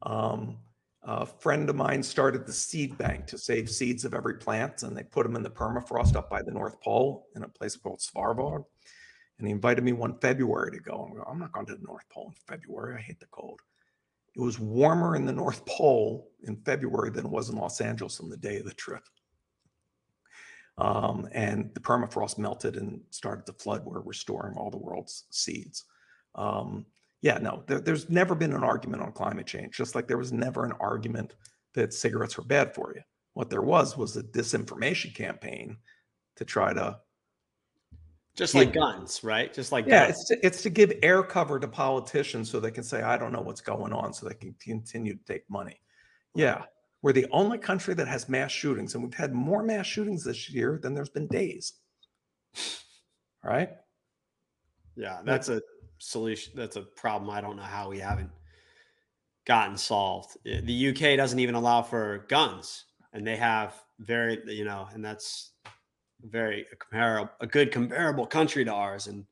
[0.02, 0.58] Um,
[1.02, 4.96] a friend of mine started the seed bank to save seeds of every plant, and
[4.96, 8.00] they put them in the permafrost up by the North Pole in a place called
[8.00, 8.64] Svalbard.
[9.38, 11.08] And he invited me one February to go.
[11.10, 12.96] I'm, I'm not going to the North Pole in February.
[12.96, 13.60] I hate the cold.
[14.34, 18.20] It was warmer in the North Pole in February than it was in Los Angeles
[18.20, 19.02] on the day of the trip.
[20.78, 25.24] Um, and the permafrost melted and started to flood where we're storing all the world's
[25.30, 25.84] seeds.
[26.34, 26.84] Um,
[27.22, 30.32] yeah, no, there, there's never been an argument on climate change, just like there was
[30.32, 31.34] never an argument
[31.74, 33.02] that cigarettes were bad for you.
[33.32, 35.78] What there was was a disinformation campaign
[36.36, 36.98] to try to
[38.36, 39.52] just give, like guns, right?
[39.52, 40.10] Just like yeah, guns.
[40.10, 43.32] it's to, it's to give air cover to politicians so they can say I don't
[43.32, 45.80] know what's going on, so they can continue to take money.
[46.34, 46.64] Yeah,
[47.02, 50.50] we're the only country that has mass shootings, and we've had more mass shootings this
[50.50, 51.74] year than there's been days.
[53.44, 53.70] Right?
[54.96, 55.62] Yeah, that's a
[55.98, 56.54] solution.
[56.56, 57.30] That's a problem.
[57.30, 58.30] I don't know how we haven't
[59.46, 60.36] gotten solved.
[60.44, 65.52] The UK doesn't even allow for guns, and they have very, you know, and that's
[66.22, 69.06] very a comparable, a good comparable country to ours.
[69.06, 69.24] And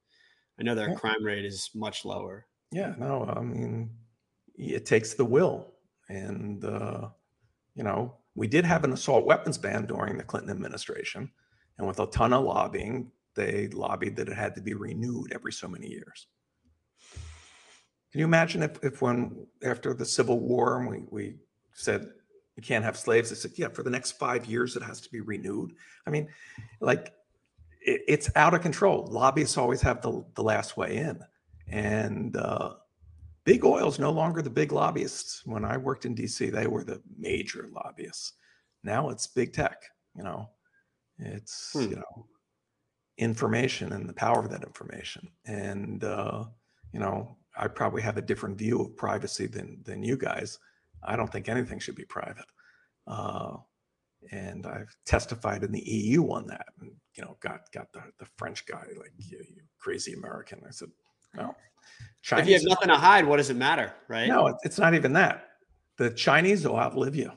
[0.59, 0.95] I know their yeah.
[0.95, 2.47] crime rate is much lower.
[2.71, 3.91] Yeah, no, I mean,
[4.57, 5.73] it takes the will.
[6.09, 7.09] And, uh,
[7.75, 11.31] you know, we did have an assault weapons ban during the Clinton administration.
[11.79, 15.53] And with a ton of lobbying, they lobbied that it had to be renewed every
[15.53, 16.27] so many years.
[18.12, 21.35] Can you imagine if, if when after the Civil War we, we
[21.72, 22.07] said
[22.57, 25.11] you can't have slaves, they said, yeah, for the next five years it has to
[25.11, 25.72] be renewed.
[26.07, 26.29] I mean,
[26.81, 27.12] like
[27.81, 29.09] it, it's out of control.
[29.11, 31.18] Lobbyists always have the, the last way in.
[31.66, 32.75] And uh,
[33.45, 35.42] big oil is no longer the big lobbyists.
[35.45, 38.32] When I worked in DC, they were the major lobbyists.
[38.82, 39.82] Now it's big tech,
[40.16, 40.51] you know,
[41.18, 41.82] it's, Hmm.
[41.90, 42.28] you know,
[43.18, 45.30] information and the power of that information.
[45.47, 46.45] And, uh,
[46.92, 50.59] you know, I probably have a different view of privacy than, than you guys.
[51.03, 52.47] I don't think anything should be private.
[53.07, 53.59] Uh,
[54.32, 56.66] and I've testified in the EU on that.
[56.80, 60.62] And, you know, got got the, the French guy like you, you crazy American.
[60.66, 60.88] I said,
[61.37, 61.55] no,
[62.32, 64.28] if you have nothing to hide, what does it matter, right?
[64.28, 65.49] No, it's not even that.
[65.99, 67.30] The Chinese will outlive you.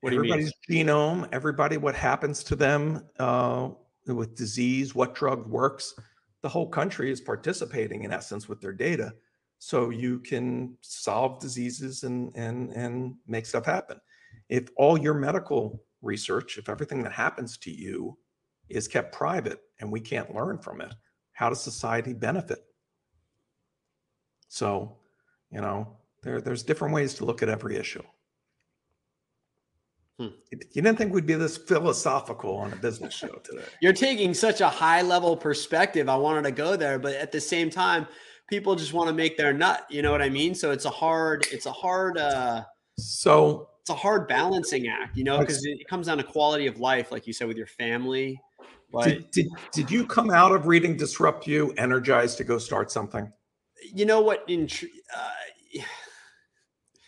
[0.00, 0.32] What do you mean?
[0.32, 3.70] Everybody's genome, everybody, what happens to them uh,
[4.06, 5.94] with disease, what drug works.
[6.42, 9.14] The whole country is participating in essence with their data,
[9.58, 14.00] so you can solve diseases and and and make stuff happen.
[14.48, 18.18] If all your medical research, if everything that happens to you
[18.68, 20.92] is kept private and we can't learn from it,
[21.42, 22.64] how does society benefit?
[24.48, 24.98] So,
[25.50, 28.04] you know, there, there's different ways to look at every issue.
[30.20, 30.28] Hmm.
[30.52, 33.64] You didn't think we'd be this philosophical on a business show today.
[33.82, 36.08] You're taking such a high level perspective.
[36.08, 38.06] I wanted to go there, but at the same time,
[38.48, 39.84] people just want to make their nut.
[39.90, 40.54] You know what I mean?
[40.54, 42.62] So it's a hard, it's a hard, uh,
[42.98, 46.78] So, it's a hard balancing act, you know, because it comes down to quality of
[46.78, 48.40] life, like you said, with your family.
[48.92, 52.90] But did, did, did you come out of reading Disrupt You energized to go start
[52.90, 53.32] something?
[53.92, 54.46] you know what?
[54.48, 55.30] Intri- uh.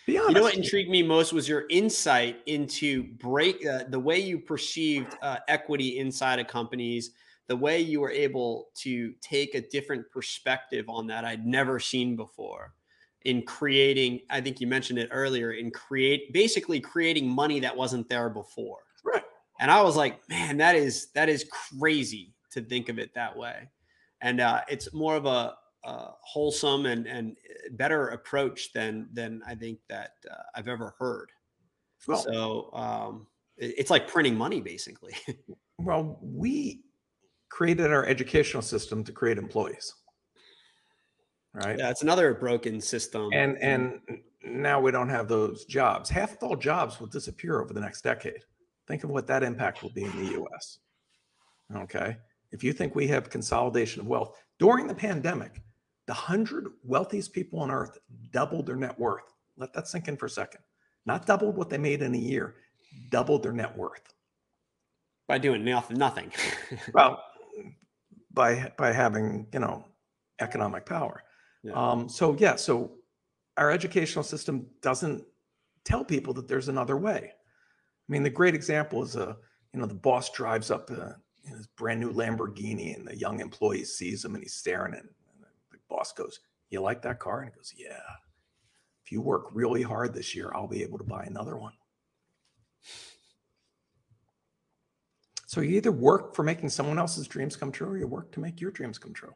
[0.07, 4.39] You know what intrigued me most was your insight into break uh, the way you
[4.39, 7.11] perceived uh, equity inside of companies,
[7.47, 12.17] the way you were able to take a different perspective on that I'd never seen
[12.17, 12.75] before
[13.23, 14.21] in creating.
[14.31, 18.81] I think you mentioned it earlier in create basically creating money that wasn't there before.
[19.61, 21.45] And I was like, man, that is that is
[21.79, 23.69] crazy to think of it that way.
[24.21, 27.37] And uh, it's more of a, a wholesome and and
[27.73, 31.31] better approach than than I think that uh, I've ever heard.
[32.07, 33.27] Well, so um,
[33.57, 35.15] it- it's like printing money, basically.
[35.79, 36.83] well, we
[37.49, 39.95] created our educational system to create employees.
[41.55, 41.79] Right.
[41.79, 43.31] yeah, it's another broken system.
[43.33, 44.01] and and
[44.45, 48.03] now we don't have those jobs half of all jobs will disappear over the next
[48.03, 48.43] decade
[48.87, 50.79] think of what that impact will be in the us
[51.77, 52.17] okay?
[52.53, 55.63] If you think we have consolidation of wealth during the pandemic
[56.07, 57.99] the 100 wealthiest people on earth
[58.31, 59.33] doubled their net worth.
[59.57, 60.61] Let that sink in for a second.
[61.07, 62.57] Not doubled what they made in a year
[63.11, 64.13] doubled their net worth.
[65.27, 66.31] By doing nothing,
[66.95, 67.23] well
[68.33, 69.87] by by having you know
[70.41, 71.23] economic power.
[71.63, 71.73] Yeah.
[71.73, 72.93] um so yeah so
[73.57, 75.25] our educational system doesn't
[75.87, 77.33] tell people that there's another way
[78.09, 79.35] i mean the great example is uh
[79.73, 81.13] you know the boss drives up uh,
[81.45, 85.01] in his brand new lamborghini and the young employee sees him and he's staring at
[85.01, 86.41] him and the boss goes
[86.71, 88.15] you like that car and he goes yeah
[89.05, 91.73] if you work really hard this year i'll be able to buy another one
[95.55, 98.41] So you either work for making someone else's dreams come true, or you work to
[98.41, 99.33] make your dreams come true.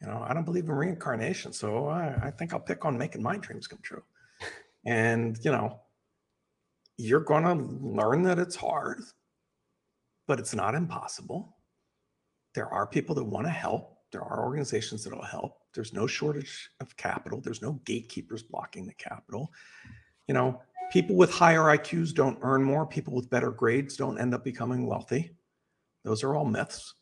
[0.00, 3.22] You know, I don't believe in reincarnation, so I, I think I'll pick on making
[3.22, 4.02] my dreams come true.
[4.86, 5.81] And you know,
[6.96, 9.00] you're going to learn that it's hard,
[10.26, 11.56] but it's not impossible.
[12.54, 13.98] There are people that want to help.
[14.12, 15.58] There are organizations that will help.
[15.74, 17.40] There's no shortage of capital.
[17.40, 19.50] There's no gatekeepers blocking the capital.
[20.28, 20.60] You know,
[20.92, 22.86] people with higher IQs don't earn more.
[22.86, 25.34] People with better grades don't end up becoming wealthy.
[26.04, 26.94] Those are all myths.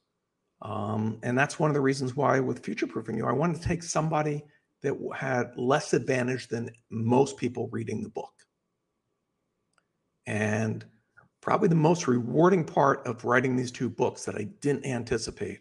[0.62, 3.68] Um, and that's one of the reasons why, with future proofing you, I wanted to
[3.68, 4.44] take somebody
[4.82, 8.32] that had less advantage than most people reading the book.
[10.26, 10.84] And
[11.40, 15.60] probably the most rewarding part of writing these two books that I didn't anticipate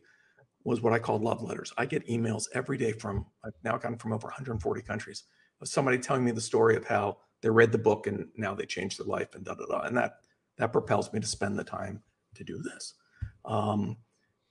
[0.64, 1.74] was what I call love letters.
[1.78, 5.24] I get emails every day from, I've now gotten from over 140 countries
[5.62, 8.66] of somebody telling me the story of how they read the book and now they
[8.66, 9.82] changed their life and da da da.
[9.82, 10.18] And that
[10.58, 12.02] that propels me to spend the time
[12.36, 12.96] to do this,
[13.46, 13.96] um,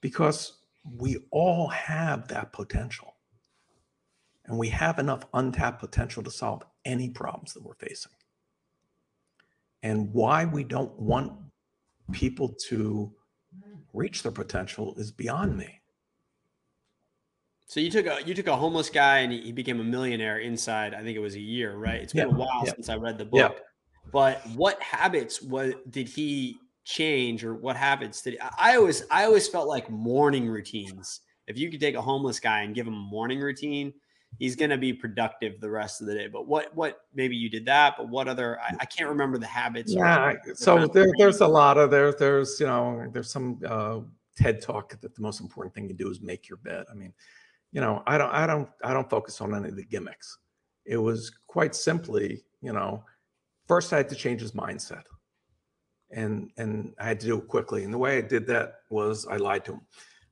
[0.01, 0.61] because
[0.97, 3.15] we all have that potential,
[4.45, 8.11] and we have enough untapped potential to solve any problems that we're facing.
[9.83, 11.33] And why we don't want
[12.11, 13.13] people to
[13.93, 15.81] reach their potential is beyond me.
[17.67, 20.93] So you took a you took a homeless guy and he became a millionaire inside.
[20.95, 22.01] I think it was a year, right?
[22.01, 22.73] It's been Yeah, a while yeah.
[22.73, 23.49] since I read the Yeah.
[23.49, 23.61] book.
[24.11, 29.03] But what habits was did he change, or what habits did he, I I always
[29.11, 31.21] I always felt like morning routines.
[31.45, 33.93] If you could take a homeless guy and give him a morning routine,
[34.37, 36.27] he's going to be productive the rest of the day.
[36.27, 39.47] But what what maybe you did that, but what other I, I can't remember the
[39.47, 39.93] habits.
[39.93, 40.19] Yeah.
[40.19, 42.13] I- So there, there's a lot of there.
[42.13, 43.99] There's you know there's some uh,
[44.37, 46.85] TED talk that the most important thing you do is make your bed.
[46.91, 47.13] I mean,
[47.71, 50.37] you know, I don't I don't I don't focus on any of the gimmicks.
[50.85, 53.03] It was quite simply, you know,
[53.67, 55.03] first I had to change his mindset,
[56.11, 57.83] and and I had to do it quickly.
[57.83, 59.81] And the way I did that was I lied to him.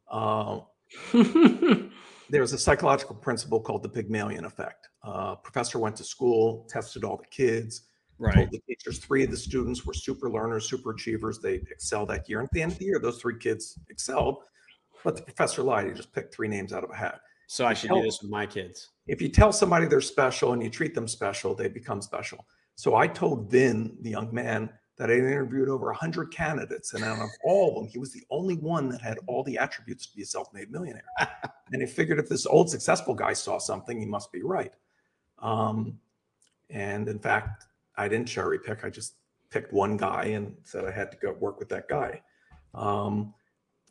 [0.09, 0.59] Uh,
[2.29, 4.89] there's a psychological principle called the Pygmalion effect.
[5.03, 7.83] Uh, professor went to school, tested all the kids,
[8.19, 8.35] right.
[8.35, 11.39] told the teachers three of the students were super learners, super achievers.
[11.39, 12.39] They excelled that year.
[12.39, 14.43] And at the end of the year, those three kids excelled.
[15.03, 15.87] But the professor lied.
[15.87, 17.21] He just picked three names out of a hat.
[17.47, 18.89] So I should do this with my kids.
[19.07, 22.45] If you tell somebody they're special and you treat them special, they become special.
[22.75, 26.93] So I told Vin, the young man, that I had interviewed over 100 candidates.
[26.93, 29.57] And out of all of them, he was the only one that had all the
[29.57, 31.05] attributes to be a self made millionaire.
[31.71, 34.73] and he figured if this old successful guy saw something, he must be right.
[35.39, 35.99] Um,
[36.69, 38.83] and in fact, I didn't cherry pick.
[38.83, 39.15] I just
[39.49, 42.21] picked one guy and said I had to go work with that guy.
[42.73, 43.33] Um,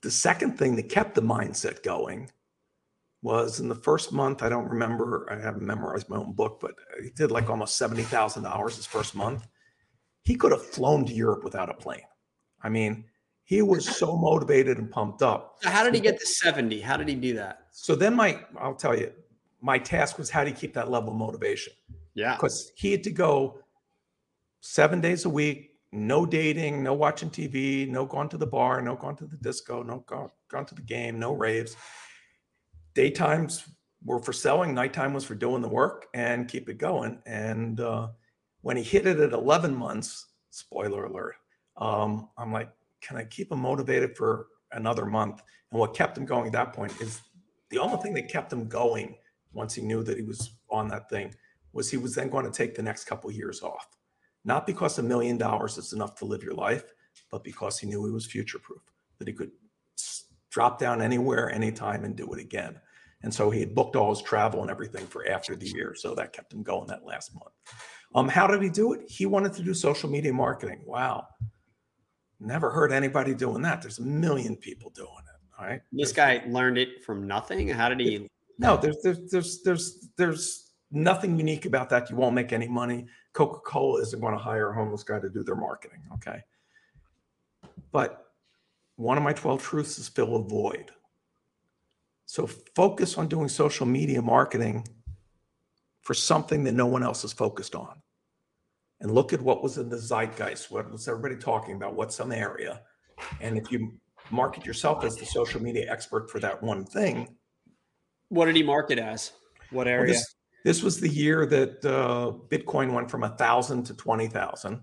[0.02, 2.30] the second thing that kept the mindset going
[3.22, 4.42] was in the first month.
[4.42, 5.26] I don't remember.
[5.30, 8.86] I haven't memorized my own book, but he did like almost seventy thousand dollars his
[8.86, 9.46] first month.
[10.26, 12.02] He could have flown to Europe without a plane.
[12.62, 13.04] I mean,
[13.44, 15.58] he was so motivated and pumped up.
[15.62, 16.80] So how did he get to 70?
[16.80, 17.68] How did he do that?
[17.70, 19.12] So then my, I'll tell you,
[19.62, 21.72] my task was how do you keep that level of motivation?
[22.14, 22.34] Yeah.
[22.34, 23.58] because he had to go
[24.60, 28.96] seven days a week, no dating, no watching TV, no going to the bar, no
[28.96, 31.76] going to the disco, no go, going to the game, no raves.
[32.94, 33.68] Daytimes
[34.02, 37.20] were for selling, nighttime was for doing the work and keep it going.
[37.26, 38.08] And uh,
[38.66, 41.36] when he hit it at 11 months, spoiler alert,
[41.76, 42.68] um, I'm like,
[43.00, 45.40] can I keep him motivated for another month?
[45.70, 47.20] And what kept him going at that point is
[47.70, 49.18] the only thing that kept him going
[49.52, 51.32] once he knew that he was on that thing
[51.72, 53.86] was he was then going to take the next couple of years off.
[54.44, 56.92] Not because a million dollars is enough to live your life,
[57.30, 58.82] but because he knew he was future proof,
[59.20, 59.52] that he could
[60.50, 62.80] drop down anywhere, anytime, and do it again.
[63.22, 65.94] And so he had booked all his travel and everything for after the year.
[65.96, 67.54] So that kept him going that last month.
[68.16, 69.02] Um, how did he do it?
[69.08, 70.80] He wanted to do social media marketing.
[70.86, 71.28] Wow.
[72.40, 73.82] Never heard anybody doing that.
[73.82, 75.60] There's a million people doing it.
[75.60, 75.82] All right.
[75.92, 77.68] This guy learned it from nothing.
[77.68, 78.26] How did he?
[78.58, 82.08] No, there's there's there's there's there's nothing unique about that.
[82.08, 83.06] You won't make any money.
[83.34, 86.00] Coca-Cola isn't going to hire a homeless guy to do their marketing.
[86.14, 86.42] Okay.
[87.92, 88.32] But
[88.96, 90.90] one of my 12 truths is fill a void.
[92.24, 94.88] So focus on doing social media marketing
[96.00, 98.00] for something that no one else is focused on.
[99.00, 100.70] And look at what was in the zeitgeist.
[100.70, 101.94] What was everybody talking about?
[101.94, 102.80] What's some area?
[103.40, 103.92] And if you
[104.30, 107.36] market yourself as the social media expert for that one thing,
[108.28, 109.32] What did he market as?
[109.70, 110.12] What well, area?
[110.14, 110.34] this,
[110.64, 114.80] this was the year that uh, Bitcoin went from a thousand to twenty thousand,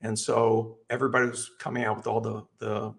[0.00, 2.94] and so everybody was coming out with all the the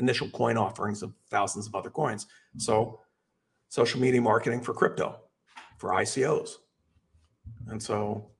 [0.00, 2.26] initial coin offerings of thousands of other coins.
[2.58, 3.00] So,
[3.68, 5.20] social media marketing for crypto,
[5.78, 6.50] for ICOs,
[7.68, 8.30] and so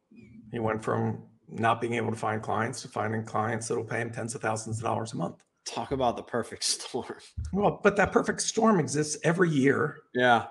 [0.52, 4.10] he went from not being able to find clients to finding clients that'll pay him
[4.10, 5.42] tens of thousands of dollars a month.
[5.66, 7.16] Talk about the perfect storm.
[7.52, 10.46] Well, but that perfect storm exists every year, Yeah.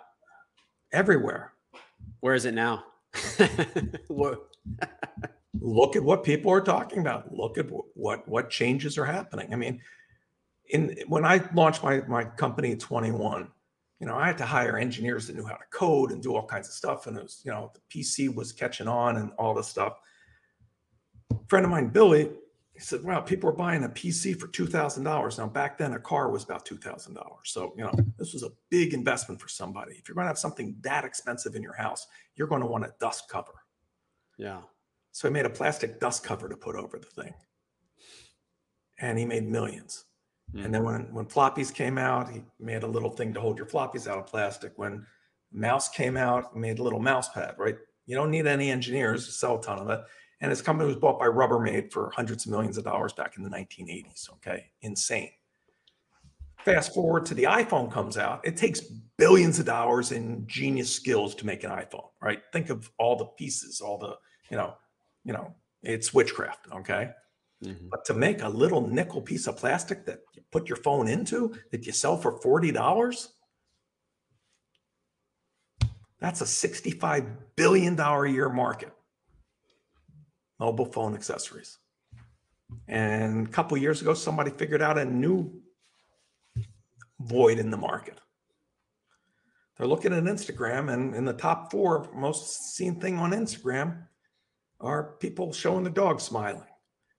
[0.91, 1.53] everywhere.
[2.21, 2.85] Where is it now?
[4.07, 4.47] What-
[5.59, 9.55] look at what people are talking about look at what what changes are happening i
[9.55, 9.79] mean
[10.71, 13.47] in when i launched my my company at 21
[13.99, 16.45] you know i had to hire engineers that knew how to code and do all
[16.47, 19.53] kinds of stuff and it was you know the pc was catching on and all
[19.53, 19.99] this stuff
[21.53, 22.29] friend of mine billy
[22.73, 26.29] he said wow people are buying a pc for $2000 now back then a car
[26.29, 30.15] was about $2000 so you know this was a big investment for somebody if you're
[30.15, 33.29] going to have something that expensive in your house you're going to want a dust
[33.29, 33.63] cover
[34.37, 34.61] yeah.
[35.11, 37.33] so he made a plastic dust cover to put over the thing.
[38.99, 40.05] And he made millions.
[40.53, 40.87] And then hmm.
[40.87, 44.19] when, when floppies came out, he made a little thing to hold your floppies out
[44.19, 44.73] of plastic.
[44.75, 45.05] When
[45.51, 47.77] mouse came out, he made a little mouse pad, right?
[48.05, 50.01] You don't need any engineers to sell a ton of it.
[50.43, 53.43] And his company was bought by Rubbermaid for hundreds of millions of dollars back in
[53.43, 54.29] the 1980s.
[54.33, 54.65] Okay.
[54.81, 55.31] Insane.
[56.65, 58.41] Fast forward to the iPhone comes out.
[58.43, 58.81] It takes
[59.17, 62.41] billions of dollars in genius skills to make an iPhone, right?
[62.51, 64.17] Think of all the pieces, all the,
[64.51, 64.73] you know,
[65.23, 67.11] you know, it's witchcraft, okay?
[67.63, 67.89] Mhm.
[67.89, 71.55] But to make a little nickel piece of plastic that you put your phone into
[71.71, 73.29] that you sell for $40,
[76.19, 78.93] That's a $65 billion a year market.
[80.63, 81.77] Mobile phone accessories.
[82.87, 85.51] And a couple years ago, somebody figured out a new
[87.19, 88.17] void in the market.
[89.75, 94.07] They're looking at Instagram, and in the top four most seen thing on Instagram
[94.79, 96.69] are people showing the dog smiling.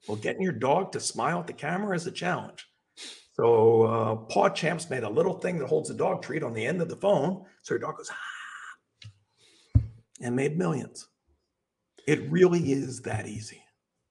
[0.08, 2.66] Well, getting your dog to smile at the camera is a challenge.
[3.34, 6.64] So uh, Paw Champs made a little thing that holds a dog treat on the
[6.64, 9.80] end of the phone, so your dog goes ah,
[10.22, 11.08] and made millions.
[12.06, 13.62] It really is that easy.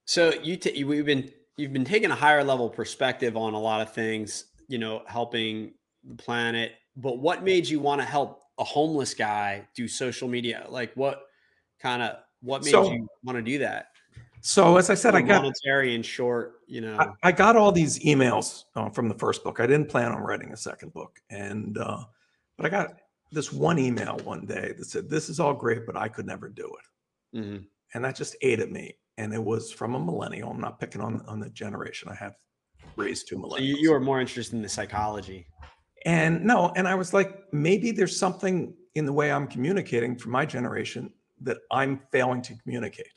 [0.06, 3.80] So you t- we've been you've been taking a higher level perspective on a lot
[3.80, 6.72] of things, you know, helping the planet.
[6.96, 10.66] But what made you want to help a homeless guy do social media?
[10.68, 11.22] Like what
[11.80, 13.86] kind of what made So- you want to do that?
[14.46, 16.98] So as I said, I got and short, you know.
[16.98, 19.58] I, I got all these emails uh, from the first book.
[19.58, 22.04] I didn't plan on writing a second book, and uh,
[22.58, 23.00] but I got
[23.32, 26.50] this one email one day that said, "This is all great, but I could never
[26.50, 27.64] do it," Mhm.
[27.94, 28.96] And that just ate at me.
[29.16, 30.50] And it was from a millennial.
[30.50, 32.08] I'm not picking on on the generation.
[32.10, 32.34] I have
[32.96, 33.60] raised two So millennials.
[33.60, 35.46] you, you were more interested in the psychology.
[36.04, 40.28] And no, and I was like, maybe there's something in the way I'm communicating for
[40.28, 43.08] my generation that I'm failing to communicate.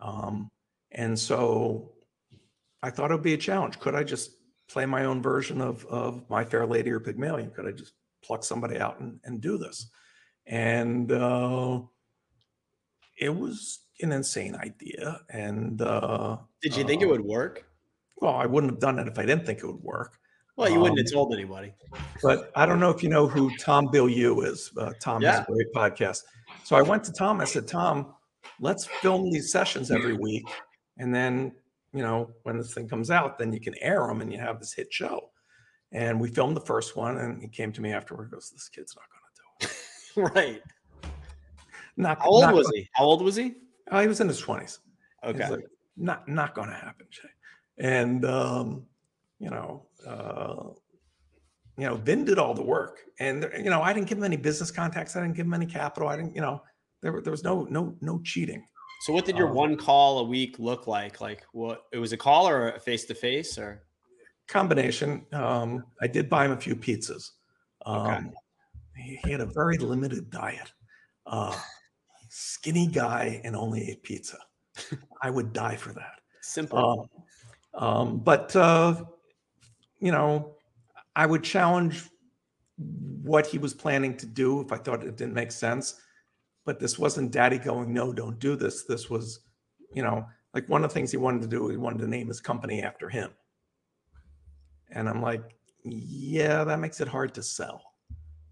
[0.00, 0.50] Um,
[0.90, 1.92] and so
[2.82, 3.78] I thought it would be a challenge.
[3.78, 4.32] Could I just
[4.68, 7.50] play my own version of, of My Fair Lady or Pygmalion?
[7.50, 7.94] Could I just
[8.24, 9.90] pluck somebody out and, and do this?
[10.46, 11.80] And uh,
[13.22, 15.20] it was an insane idea.
[15.30, 17.66] And uh, Did you think it Uh, would work?
[18.20, 20.18] well, I wouldn't have done it if I didn't think it would work.
[20.56, 21.72] Well, you wouldn't have um, told anybody.
[22.22, 24.70] But I don't know if you know who Tom Bilyeu is.
[24.78, 26.20] Uh, Tom has a great podcast.
[26.64, 27.40] So I went to Tom.
[27.40, 28.14] I said, Tom,
[28.60, 30.46] let's film these sessions every week,
[30.98, 31.52] and then
[31.94, 34.60] you know when this thing comes out, then you can air them, and you have
[34.60, 35.30] this hit show.
[35.90, 38.24] And we filmed the first one, and he came to me afterward.
[38.24, 39.22] and Goes, this kid's not going
[39.60, 40.34] to do it.
[40.36, 40.62] right.
[41.96, 42.88] Not How old not was gonna- he?
[42.94, 43.54] How old was he?
[43.90, 44.78] Oh, he was in his twenties.
[45.24, 45.48] Okay.
[45.48, 45.64] Like,
[45.96, 47.28] not not going to happen, Jay.
[47.78, 48.86] And um,
[49.38, 50.70] you know, uh,
[51.76, 54.24] you know, Vin did all the work, and there- you know, I didn't give him
[54.24, 55.16] any business contacts.
[55.16, 56.08] I didn't give him any capital.
[56.08, 56.62] I didn't, you know,
[57.02, 58.66] there there was no no no cheating.
[59.02, 61.20] So what did your Um, one call a week look like?
[61.20, 63.84] Like what it was a call or a face to face or
[64.48, 65.24] Combination.
[65.32, 67.30] Um, I did buy him a few pizzas.
[67.86, 68.16] Okay.
[68.16, 68.32] Um,
[68.96, 70.72] he, he had a very limited diet.
[71.26, 71.56] Uh,
[72.34, 74.38] skinny guy and only ate pizza.
[75.22, 76.20] I would die for that.
[76.40, 77.10] simple?
[77.74, 79.04] Um, um, but uh,
[80.00, 80.56] you know,
[81.14, 82.08] I would challenge
[83.22, 86.00] what he was planning to do if I thought it didn't make sense.
[86.64, 88.84] But this wasn't daddy going, no, don't do this.
[88.84, 89.40] This was,
[89.92, 90.24] you know,
[90.54, 92.82] like one of the things he wanted to do, he wanted to name his company
[92.82, 93.30] after him.
[94.90, 95.42] And I'm like,
[95.84, 97.82] yeah, that makes it hard to sell.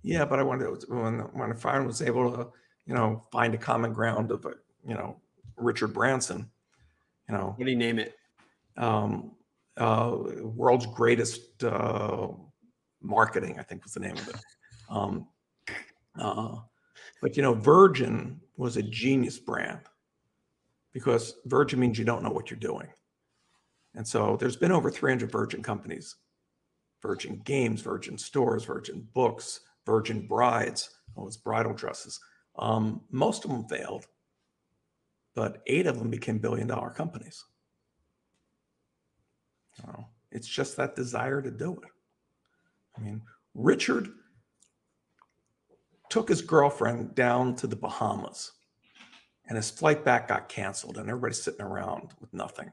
[0.02, 2.48] Yeah, but I wanted when when Fire was able to,
[2.90, 4.50] you know, find a common ground of, uh,
[4.84, 5.16] you know,
[5.56, 6.50] Richard Branson,
[7.28, 8.16] you know, what do you name it?
[8.76, 9.32] um,
[9.76, 12.28] uh, world's greatest uh,
[13.00, 14.36] marketing, I think was the name of it.
[14.88, 15.28] Um,
[16.18, 16.56] uh,
[17.22, 19.80] but you know, Virgin was a genius brand
[20.92, 22.88] because Virgin means you don't know what you're doing.
[23.94, 26.16] And so there's been over 300 Virgin companies
[27.02, 32.20] Virgin Games, Virgin Stores, Virgin Books, Virgin Brides, oh, it's bridal dresses.
[32.56, 34.06] Um, most of them failed,
[35.34, 37.44] but eight of them became billion dollar companies.
[39.74, 41.90] So it's just that desire to do it.
[42.96, 43.22] I mean,
[43.54, 44.08] Richard
[46.08, 48.52] took his girlfriend down to the Bahamas
[49.48, 52.70] and his flight back got canceled and everybody's sitting around with nothing.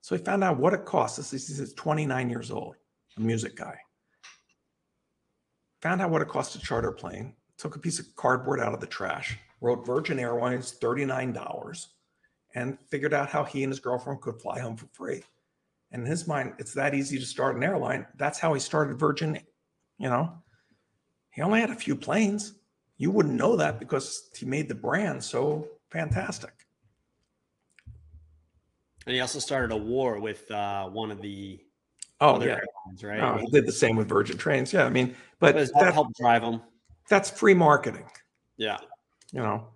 [0.00, 1.16] So he found out what it costs.
[1.16, 2.76] This is he's 29 years old,
[3.16, 3.76] a music guy.
[5.82, 8.72] Found out what it cost to charter a plane, took a piece of cardboard out
[8.72, 11.86] of the trash, wrote Virgin Airlines $39,
[12.54, 15.22] and figured out how he and his girlfriend could fly home for free.
[15.90, 18.06] And in his mind, it's that easy to start an airline.
[18.16, 19.38] That's how he started Virgin.
[19.98, 20.32] You know,
[21.30, 22.54] he only had a few planes.
[22.96, 26.52] You wouldn't know that because he made the brand so fantastic.
[29.06, 31.60] And he also started a war with uh, one of the
[32.20, 33.20] Oh other yeah, airlines, right?
[33.20, 34.72] Oh, he did the same with Virgin Trains.
[34.72, 36.60] Yeah, I mean, but Does that that, help drive him?
[37.08, 38.06] That's free marketing.
[38.56, 38.78] Yeah.
[39.32, 39.68] You know,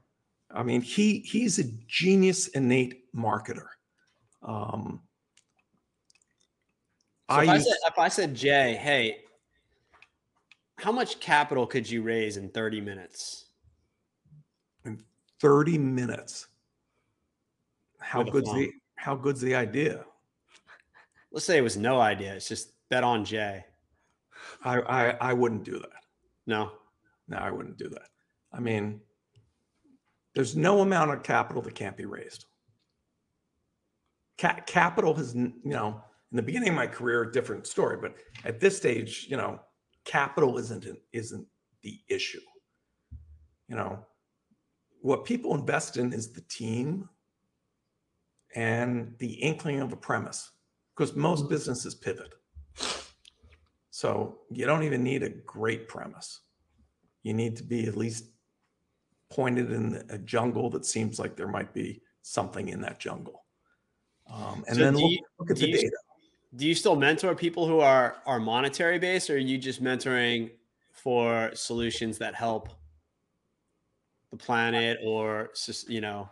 [0.50, 3.66] I mean, he he's a genius, innate marketer.
[4.42, 5.00] Um,
[7.30, 9.18] So if, I said, if I said, Jay, hey,
[10.78, 13.46] how much capital could you raise in 30 minutes?
[14.84, 15.02] In
[15.40, 16.48] 30 minutes.
[18.00, 18.58] How good's phone.
[18.58, 20.04] the how good's the idea?
[21.30, 22.34] Let's say it was no idea.
[22.34, 23.64] It's just bet on Jay.
[24.64, 26.02] I I, I wouldn't do that.
[26.46, 26.72] No.
[27.32, 28.08] No, I wouldn't do that.
[28.52, 29.00] I mean,
[30.34, 32.44] there's no amount of capital that can't be raised.
[34.38, 38.60] Ca- capital has, you know, in the beginning of my career, different story, but at
[38.60, 39.58] this stage, you know,
[40.04, 41.46] capital isn't an, isn't
[41.82, 42.40] the issue.
[43.66, 44.04] You know,
[45.00, 47.08] what people invest in is the team
[48.54, 50.50] and the inkling of a premise,
[50.94, 52.34] because most businesses pivot.
[53.90, 56.40] So you don't even need a great premise.
[57.22, 58.26] You need to be at least
[59.30, 63.44] pointed in a jungle that seems like there might be something in that jungle.
[64.28, 65.96] Um, and So then do look, you- look at the you- data.
[66.54, 70.50] Do you still mentor people who are are monetary based, or are you just mentoring
[70.90, 72.68] for solutions that help
[74.30, 75.50] the planet or
[75.88, 76.28] you know?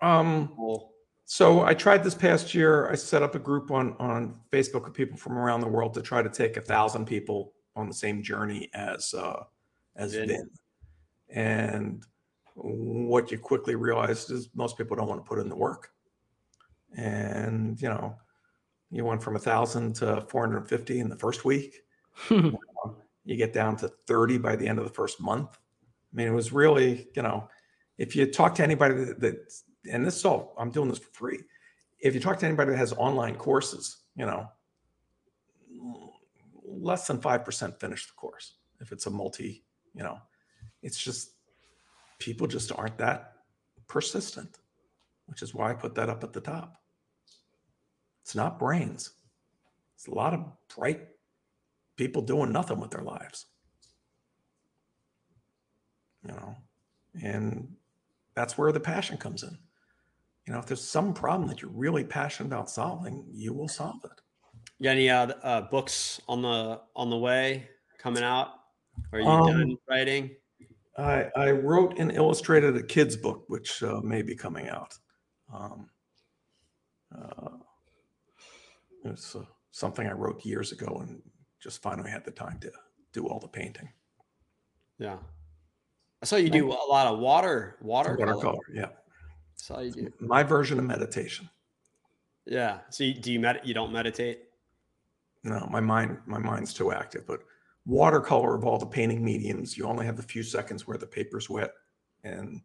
[0.00, 0.92] Um, people?
[1.24, 2.90] So I tried this past year.
[2.90, 6.02] I set up a group on on Facebook of people from around the world to
[6.02, 9.44] try to take a thousand people on the same journey as uh,
[9.96, 10.14] as.
[10.14, 10.50] Vin.
[11.30, 12.04] And
[12.54, 15.90] what you quickly realized is most people don't want to put in the work.
[16.96, 18.16] And you know,
[18.90, 21.82] you went from a thousand to 450 in the first week.
[23.26, 25.56] You get down to 30 by the end of the first month.
[26.12, 27.48] I mean, it was really, you know,
[27.96, 29.54] if you talk to anybody that, that
[29.90, 31.38] and this is all I'm doing this for free.
[32.00, 34.46] If you talk to anybody that has online courses, you know,
[36.66, 38.56] less than 5% finish the course.
[38.80, 39.64] If it's a multi,
[39.94, 40.18] you know,
[40.82, 41.32] it's just
[42.18, 43.32] people just aren't that
[43.88, 44.58] persistent,
[45.26, 46.74] which is why I put that up at the top.
[48.22, 49.10] It's not brains.
[49.94, 50.44] It's a lot of
[50.74, 51.00] bright
[51.96, 53.46] people doing nothing with their lives.
[56.26, 56.56] You know,
[57.22, 57.68] and
[58.34, 59.56] that's where the passion comes in.
[60.46, 64.00] You know, if there's some problem that you're really passionate about solving, you will solve
[64.04, 64.20] it.
[64.78, 67.68] yeah any uh, uh, books on the on the way
[67.98, 68.48] coming out?
[69.12, 70.36] Are you Um, done writing?
[70.96, 74.96] I, I wrote and illustrated a kid's book, which uh, may be coming out.
[75.52, 75.90] Um,
[77.16, 77.50] uh,
[79.04, 81.20] it's uh, something I wrote years ago and
[81.60, 82.70] just finally had the time to
[83.12, 83.88] do all the painting.
[84.98, 85.18] Yeah,
[86.22, 88.26] I saw you do a lot of water watercolor.
[88.34, 88.88] Watercolor, yeah.
[89.56, 90.12] Saw you do.
[90.20, 91.48] My version of meditation.
[92.46, 92.80] Yeah.
[92.90, 94.44] So you, do you med- you don't meditate?
[95.42, 97.26] No, my mind, my mind's too active.
[97.26, 97.40] But
[97.86, 101.50] watercolor of all the painting mediums, you only have a few seconds where the paper's
[101.50, 101.72] wet,
[102.22, 102.60] and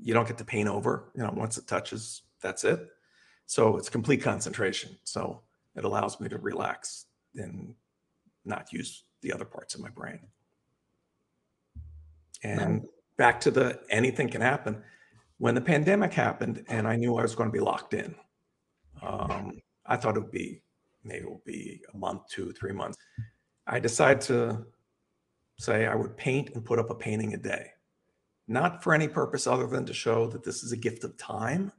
[0.00, 1.10] you don't get to paint over.
[1.14, 2.80] You know, once it touches, that's it.
[3.46, 4.96] So it's complete concentration.
[5.04, 5.42] So
[5.76, 7.74] it allows me to relax and
[8.44, 10.20] not use the other parts of my brain.
[12.42, 14.82] And back to the anything can happen.
[15.38, 18.14] When the pandemic happened, and I knew I was going to be locked in,
[19.02, 20.62] um, I thought it would be
[21.04, 22.98] maybe it would be a month, two, three months.
[23.68, 24.66] I decided to
[25.58, 27.70] say I would paint and put up a painting a day,
[28.46, 31.72] not for any purpose other than to show that this is a gift of time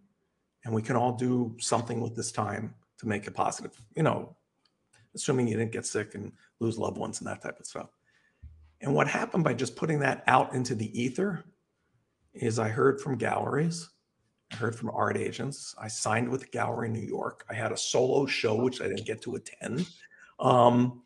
[0.66, 4.36] and we can all do something with this time to make it positive, you know,
[5.16, 7.90] assuming you didn't get sick and lose loved ones and that type of stuff.
[8.82, 11.44] And what happened by just putting that out into the ether
[12.34, 13.90] is I heard from galleries
[14.52, 15.76] I heard from art agents.
[15.78, 17.46] I signed with gallery New York.
[17.50, 19.88] I had a solo show, which I didn't get to attend.
[20.40, 21.04] Um,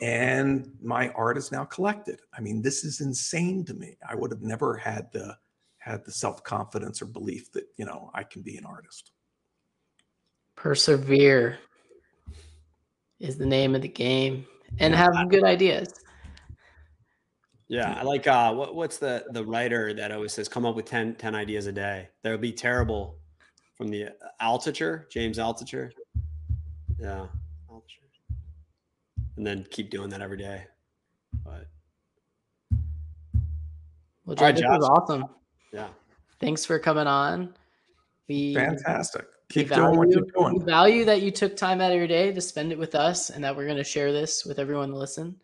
[0.00, 2.20] and my art is now collected.
[2.36, 3.96] I mean, this is insane to me.
[4.08, 5.36] I would have never had the
[5.78, 9.12] had the self confidence or belief that you know I can be an artist.
[10.56, 11.58] Persevere
[13.20, 14.46] is the name of the game,
[14.78, 15.88] and have good ideas.
[17.68, 20.86] Yeah, I like uh what what's the the writer that always says come up with
[20.86, 22.08] 10, 10 ideas a day.
[22.22, 23.18] That would be terrible
[23.76, 24.10] from the uh,
[24.42, 25.90] Altucher, James Altucher.
[26.98, 27.26] Yeah.
[29.38, 29.46] Altucher.
[29.46, 30.64] And then keep doing that every day.
[31.44, 31.66] But
[34.24, 34.90] Well, All right, Jay, this was Josh.
[34.90, 35.24] awesome.
[35.72, 35.88] yeah.
[36.40, 37.54] Thanks for coming on.
[38.28, 39.22] We Fantastic.
[39.22, 40.66] we Keep doing what you're value- we doing.
[40.66, 43.42] value that you took time out of your day to spend it with us, and
[43.42, 45.34] that we're going to share this with everyone to listen.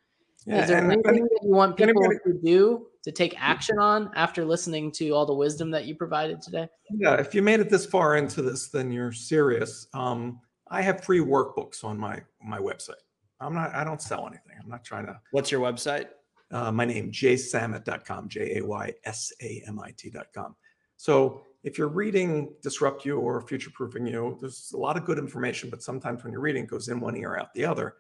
[0.47, 3.79] Yeah, Is there anything any- that you want people anybody- to do to take action
[3.79, 6.69] on after listening to all the wisdom that you provided today?
[6.91, 9.87] yeah, if you made it this far into this, then you're serious.
[9.95, 13.01] Um, I have free workbooks on my my website.
[13.41, 13.75] I'm not.
[13.75, 14.57] I don't sell anything.
[14.63, 16.09] I'm not trying to What's your website?
[16.51, 20.55] uh, my name, jaysamit.com, J A Y S A M I T.com.
[20.97, 25.19] So if you're reading Disrupt You or Future Proofing You, there's a lot of good
[25.19, 27.97] information, but sometimes when you're reading, it goes in one ear, out the other.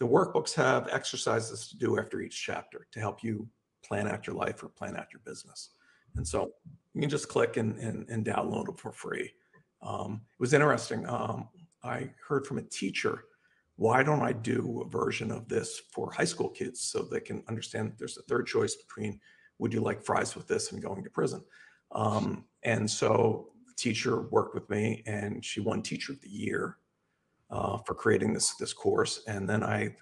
[0.00, 3.46] The workbooks have exercises to do after each chapter to help you
[3.84, 5.70] plan out your life or plan out your business.
[6.16, 6.52] And so
[6.94, 9.32] you can just click and, and, and download them for free.
[9.82, 11.06] Um, it was interesting.
[11.08, 11.48] Um,
[11.84, 13.24] I heard from a teacher
[13.78, 17.44] why don't I do a version of this for high school kids so they can
[17.48, 19.20] understand that there's a third choice between
[19.60, 21.44] would you like fries with this and going to prison?
[21.92, 26.78] Um, and so the teacher worked with me and she won teacher of the year
[27.50, 29.22] uh, for creating this, this course.
[29.28, 29.94] And then I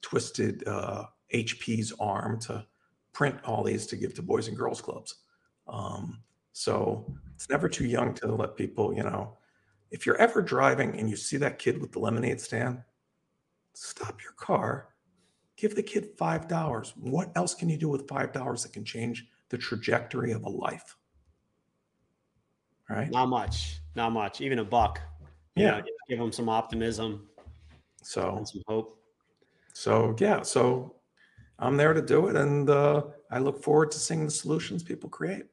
[0.00, 2.64] twisted uh, HP's arm to
[3.12, 5.16] print all these to give to boys and girls clubs.
[5.66, 6.20] Um,
[6.52, 9.36] so it's never too young to let people, you know,
[9.94, 12.82] if you're ever driving and you see that kid with the lemonade stand,
[13.74, 14.88] stop your car,
[15.56, 16.92] give the kid $5.
[16.96, 20.96] What else can you do with $5 that can change the trajectory of a life?
[22.90, 23.08] Right?
[23.08, 23.78] Not much.
[23.94, 24.40] Not much.
[24.40, 25.00] Even a buck.
[25.54, 25.78] You Yeah.
[25.78, 27.28] know, give them some optimism
[28.02, 29.00] So, and some hope.
[29.74, 30.96] so yeah, so
[31.60, 32.34] I'm there to do it.
[32.34, 35.44] And uh, I look forward to seeing the solutions people create.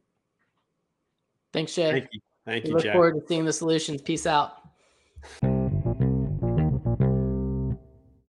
[1.54, 1.92] Thanks, Jay.
[1.92, 2.22] Thank you.
[2.46, 2.94] Thank we you, look Jack.
[2.94, 4.02] forward to seeing the solutions.
[4.02, 4.58] Peace out.